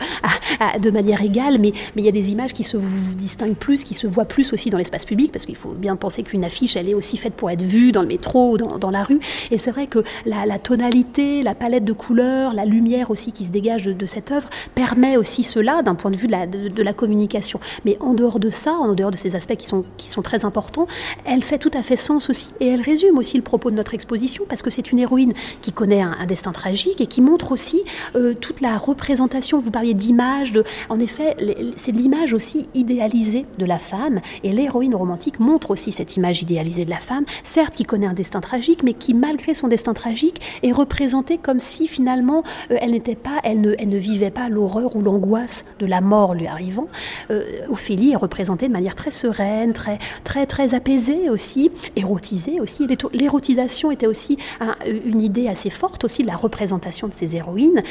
de 0.81 0.90
manière 0.90 1.22
égale, 1.22 1.59
mais, 1.59 1.72
mais 1.96 2.02
il 2.02 2.04
y 2.04 2.09
a 2.09 2.12
des 2.12 2.31
images 2.33 2.52
qui 2.52 2.62
se 2.62 2.76
distinguent 3.16 3.57
plus, 3.57 3.85
qui 3.85 3.94
se 3.94 4.07
voient 4.07 4.26
plus 4.26 4.52
aussi 4.52 4.70
dans 4.70 4.78
l'espace 4.78 5.04
public, 5.04 5.33
parce 5.33 5.46
qu'il 5.46 5.57
faut 5.57 5.70
bien 5.70 5.96
penser 5.96 6.22
qu'une 6.22 6.44
affiche, 6.44 6.76
elle 6.76 6.88
est 6.88 6.94
aussi 6.94 7.16
faite 7.16 7.35
pour 7.35 7.50
être 7.50 7.62
vue 7.62 7.92
dans 7.92 8.02
le 8.02 8.09
métro, 8.09 8.59
dans, 8.59 8.78
dans 8.78 8.90
la 8.90 9.02
Et 9.50 9.58
c'est 9.58 9.70
vrai 9.70 9.86
que 9.86 10.02
la, 10.26 10.58
tonalité, 10.58 11.42
la 11.42 11.54
palette 11.54 11.84
de 11.84 11.92
couleurs, 11.92 12.54
la 12.54 12.64
lumière 12.64 13.10
aussi 13.10 13.32
qui 13.32 13.44
se 13.44 13.50
dégage 13.50 13.86
de, 13.86 14.06
cette 14.06 14.30
œuvre 14.30 14.48
permet 14.74 15.16
aussi 15.16 15.44
cela 15.44 15.82
d'un 15.82 15.94
point 15.94 16.10
de 16.10 16.16
vue 16.16 16.28
de 16.28 16.82
la, 16.82 16.92
communication. 16.92 17.60
Mais 17.84 17.96
en 18.00 18.14
dehors 18.14 18.40
de 18.40 18.50
ça, 18.50 18.72
en 18.72 18.94
dehors 18.94 19.10
de 19.10 19.16
ces 19.16 19.36
aspects 19.36 19.56
qui 19.56 19.66
sont, 19.66 19.84
qui 19.96 20.10
sont 20.10 20.22
très 20.22 20.44
importants, 20.44 20.86
elle 21.24 21.42
fait 21.42 21.58
tout 21.58 21.70
à 21.74 21.82
fait 21.82 21.96
sens 21.96 22.30
aussi. 22.30 22.48
Et 22.60 22.68
elle 22.68 22.80
résume 22.80 23.18
aussi 23.18 23.36
le 23.36 23.42
propos 23.42 23.70
de 23.70 23.76
notre 23.76 23.94
exposition 23.94 24.44
parce 24.48 24.62
que 24.62 24.70
c'est 24.70 24.90
une 24.90 24.98
héroïne 24.98 25.32
qui 25.60 25.72
connaît 25.72 26.00
un, 26.00 26.26
destin 26.26 26.52
tragique 26.52 27.00
et 27.00 27.06
qui 27.06 27.20
montre 27.20 27.52
aussi 27.52 27.82
euh, 28.14 28.34
toute 28.34 28.60
la 28.60 28.76
représentation. 28.76 29.60
Vous 29.60 29.70
parliez 29.70 29.94
d'image, 29.94 30.52
de, 30.52 30.64
en 30.88 30.98
effet, 30.98 31.36
c'est 31.76 31.92
l'image 31.92 32.32
aussi 32.32 32.68
idéalisée 32.74 33.46
de 33.58 33.64
la 33.64 33.78
femme. 33.78 34.20
Et 34.42 34.52
l'héroïne 34.52 34.94
romantique 34.94 35.40
montre 35.40 35.70
aussi 35.70 35.92
cette 35.92 36.16
image 36.16 36.42
idéalisée 36.42 36.84
de 36.84 36.90
la 36.90 36.98
femme, 36.98 37.24
certes 37.44 37.76
qui 37.76 37.84
connaît 37.84 38.06
un 38.06 38.14
destin 38.14 38.40
tragique, 38.40 38.82
mais 38.82 38.94
qui 38.98 39.14
malgré 39.14 39.54
son 39.54 39.68
destin 39.68 39.94
tragique, 39.94 40.40
est 40.62 40.72
représentée 40.72 41.38
comme 41.38 41.61
si 41.61 41.88
finalement 41.88 42.42
euh, 42.70 42.76
elle 42.80 42.92
n'était 42.92 43.14
pas, 43.14 43.38
elle 43.44 43.61
ne, 43.61 43.74
elle 43.78 43.88
ne 43.88 43.98
vivait 43.98 44.30
pas 44.30 44.48
l'horreur 44.48 44.96
ou 44.96 45.02
l'angoisse 45.02 45.64
de 45.78 45.87
la 45.87 46.00
mort 46.00 46.34
lui 46.34 46.46
arrivant. 46.46 46.88
Euh, 47.30 47.42
Ophélie 47.70 48.12
est 48.12 48.16
représentée 48.16 48.68
de 48.68 48.72
manière 48.72 48.94
très 48.94 49.11
sereine, 49.11 49.72
très 49.72 49.98
très 50.24 50.46
très 50.46 50.74
apaisée 50.74 51.30
aussi, 51.30 51.70
érotisée 51.96 52.61
aussi. 52.61 52.87
L'érotisation 53.12 53.90
était 53.90 54.06
aussi 54.06 54.38
un, 54.61 54.74
une 54.87 55.20
idée 55.20 55.48
assez 55.48 55.70
forte 55.70 56.04
aussi 56.04 56.22
de 56.22 56.28
la 56.28 56.37
représentation 56.37 57.08
de 57.08 57.14
ces 57.14 57.37
héroïnes 57.37 57.82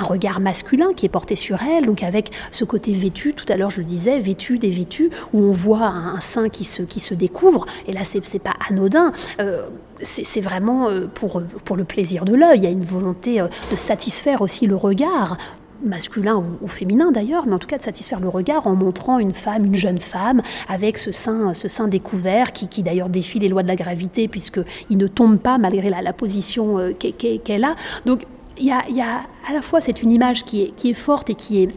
un 0.00 0.04
regard 0.04 0.40
masculin 0.40 0.92
qui 0.96 1.06
est 1.06 1.10
porté 1.10 1.36
sur 1.36 1.62
elle, 1.62 1.86
donc 1.86 2.02
avec 2.02 2.30
ce 2.50 2.64
côté 2.64 2.92
vêtu, 2.92 3.34
tout 3.34 3.46
à 3.48 3.56
l'heure 3.56 3.70
je 3.70 3.78
le 3.78 3.84
disais, 3.84 4.18
vêtu, 4.18 4.58
dévêtu, 4.58 5.10
où 5.32 5.42
on 5.42 5.52
voit 5.52 5.86
un, 5.86 6.16
un 6.16 6.20
sein 6.20 6.48
qui 6.48 6.64
se, 6.64 6.82
qui 6.82 7.00
se 7.00 7.14
découvre, 7.14 7.66
et 7.86 7.92
là 7.92 8.00
c'est 8.04 8.38
pas 8.38 8.54
anodin. 8.68 9.12
Euh, 9.40 9.68
c'est 10.02 10.40
vraiment 10.40 10.88
euh, 10.88 11.06
pour, 11.06 11.40
pour 11.64 11.76
le 11.76 11.84
plaisir 11.84 12.24
de 12.24 12.34
l'œil. 12.34 12.58
Il 12.58 12.64
y 12.64 12.66
a 12.66 12.70
une 12.70 12.82
volonté 12.82 13.40
euh, 13.40 13.46
de 13.70 13.76
satisfaire 13.76 14.42
aussi 14.42 14.66
le 14.66 14.76
regard 14.76 15.36
masculin 15.84 16.42
ou, 16.62 16.66
féminin 16.66 17.12
d'ailleurs, 17.12 17.46
mais 17.46 17.54
en 17.54 17.58
tout 17.58 17.66
cas 17.66 17.78
de 17.78 17.82
satisfaire 17.82 18.18
le 18.18 18.28
regard 18.28 18.66
en 18.66 18.74
montrant 18.74 19.18
une 19.18 19.34
femme, 19.34 19.66
une 19.66 19.74
jeune 19.74 20.00
femme, 20.00 20.40
avec 20.68 20.98
ce 20.98 21.12
sein, 21.12 21.52
ce 21.54 21.68
sein 21.68 21.88
découvert, 21.88 22.52
qui, 22.52 22.68
qui 22.68 22.82
d'ailleurs 22.82 23.10
défie 23.10 23.38
les 23.38 23.48
lois 23.48 23.62
de 23.62 23.68
la 23.68 23.76
gravité, 23.76 24.26
puisqu'il 24.26 24.96
ne 24.96 25.06
tombe 25.06 25.38
pas 25.38 25.58
malgré 25.58 25.90
la, 25.90 26.00
la 26.00 26.12
position 26.12 26.78
qu'elle 26.98 27.40
qu 27.40 27.52
a. 27.52 27.76
Donc 28.06 28.24
il 28.58 28.66
y, 28.66 28.70
a, 28.72 28.84
il 28.88 28.96
y 28.96 29.00
a, 29.00 29.22
à 29.48 29.52
la 29.52 29.62
fois 29.62 29.80
c'est 29.80 30.02
une 30.02 30.12
image 30.12 30.44
qui 30.44 30.62
est, 30.62 30.74
qui 30.76 30.90
est 30.90 30.94
forte 30.94 31.30
et 31.30 31.34
qui 31.34 31.62
est 31.62 31.68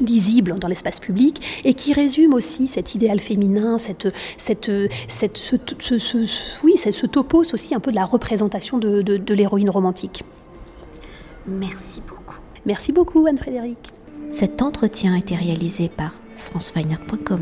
lisible 0.00 0.58
dans 0.58 0.68
l'espace 0.68 1.00
public 1.00 1.62
et 1.64 1.74
qui 1.74 1.92
résume 1.92 2.34
aussi 2.34 2.68
cet 2.68 2.94
idéal 2.94 3.20
féminin, 3.20 3.78
cette, 3.78 4.08
cette, 4.36 4.70
cette, 5.08 5.36
ce, 5.36 5.56
ce, 5.78 5.98
ce, 5.98 6.64
oui, 6.64 6.76
ce 6.78 7.06
topos 7.06 7.52
aussi 7.52 7.74
un 7.74 7.80
peu 7.80 7.90
de 7.90 7.96
la 7.96 8.04
représentation 8.04 8.78
de, 8.78 9.02
de, 9.02 9.16
de 9.16 9.34
l'héroïne 9.34 9.70
romantique. 9.70 10.24
Merci 11.46 12.00
beaucoup. 12.06 12.34
Merci 12.66 12.92
beaucoup 12.92 13.26
Anne-Frédéric. 13.26 13.78
Cet 14.30 14.60
entretien 14.62 15.14
a 15.14 15.18
été 15.18 15.34
réalisé 15.34 15.88
par 15.88 16.14
franceweiner.com. 16.36 17.40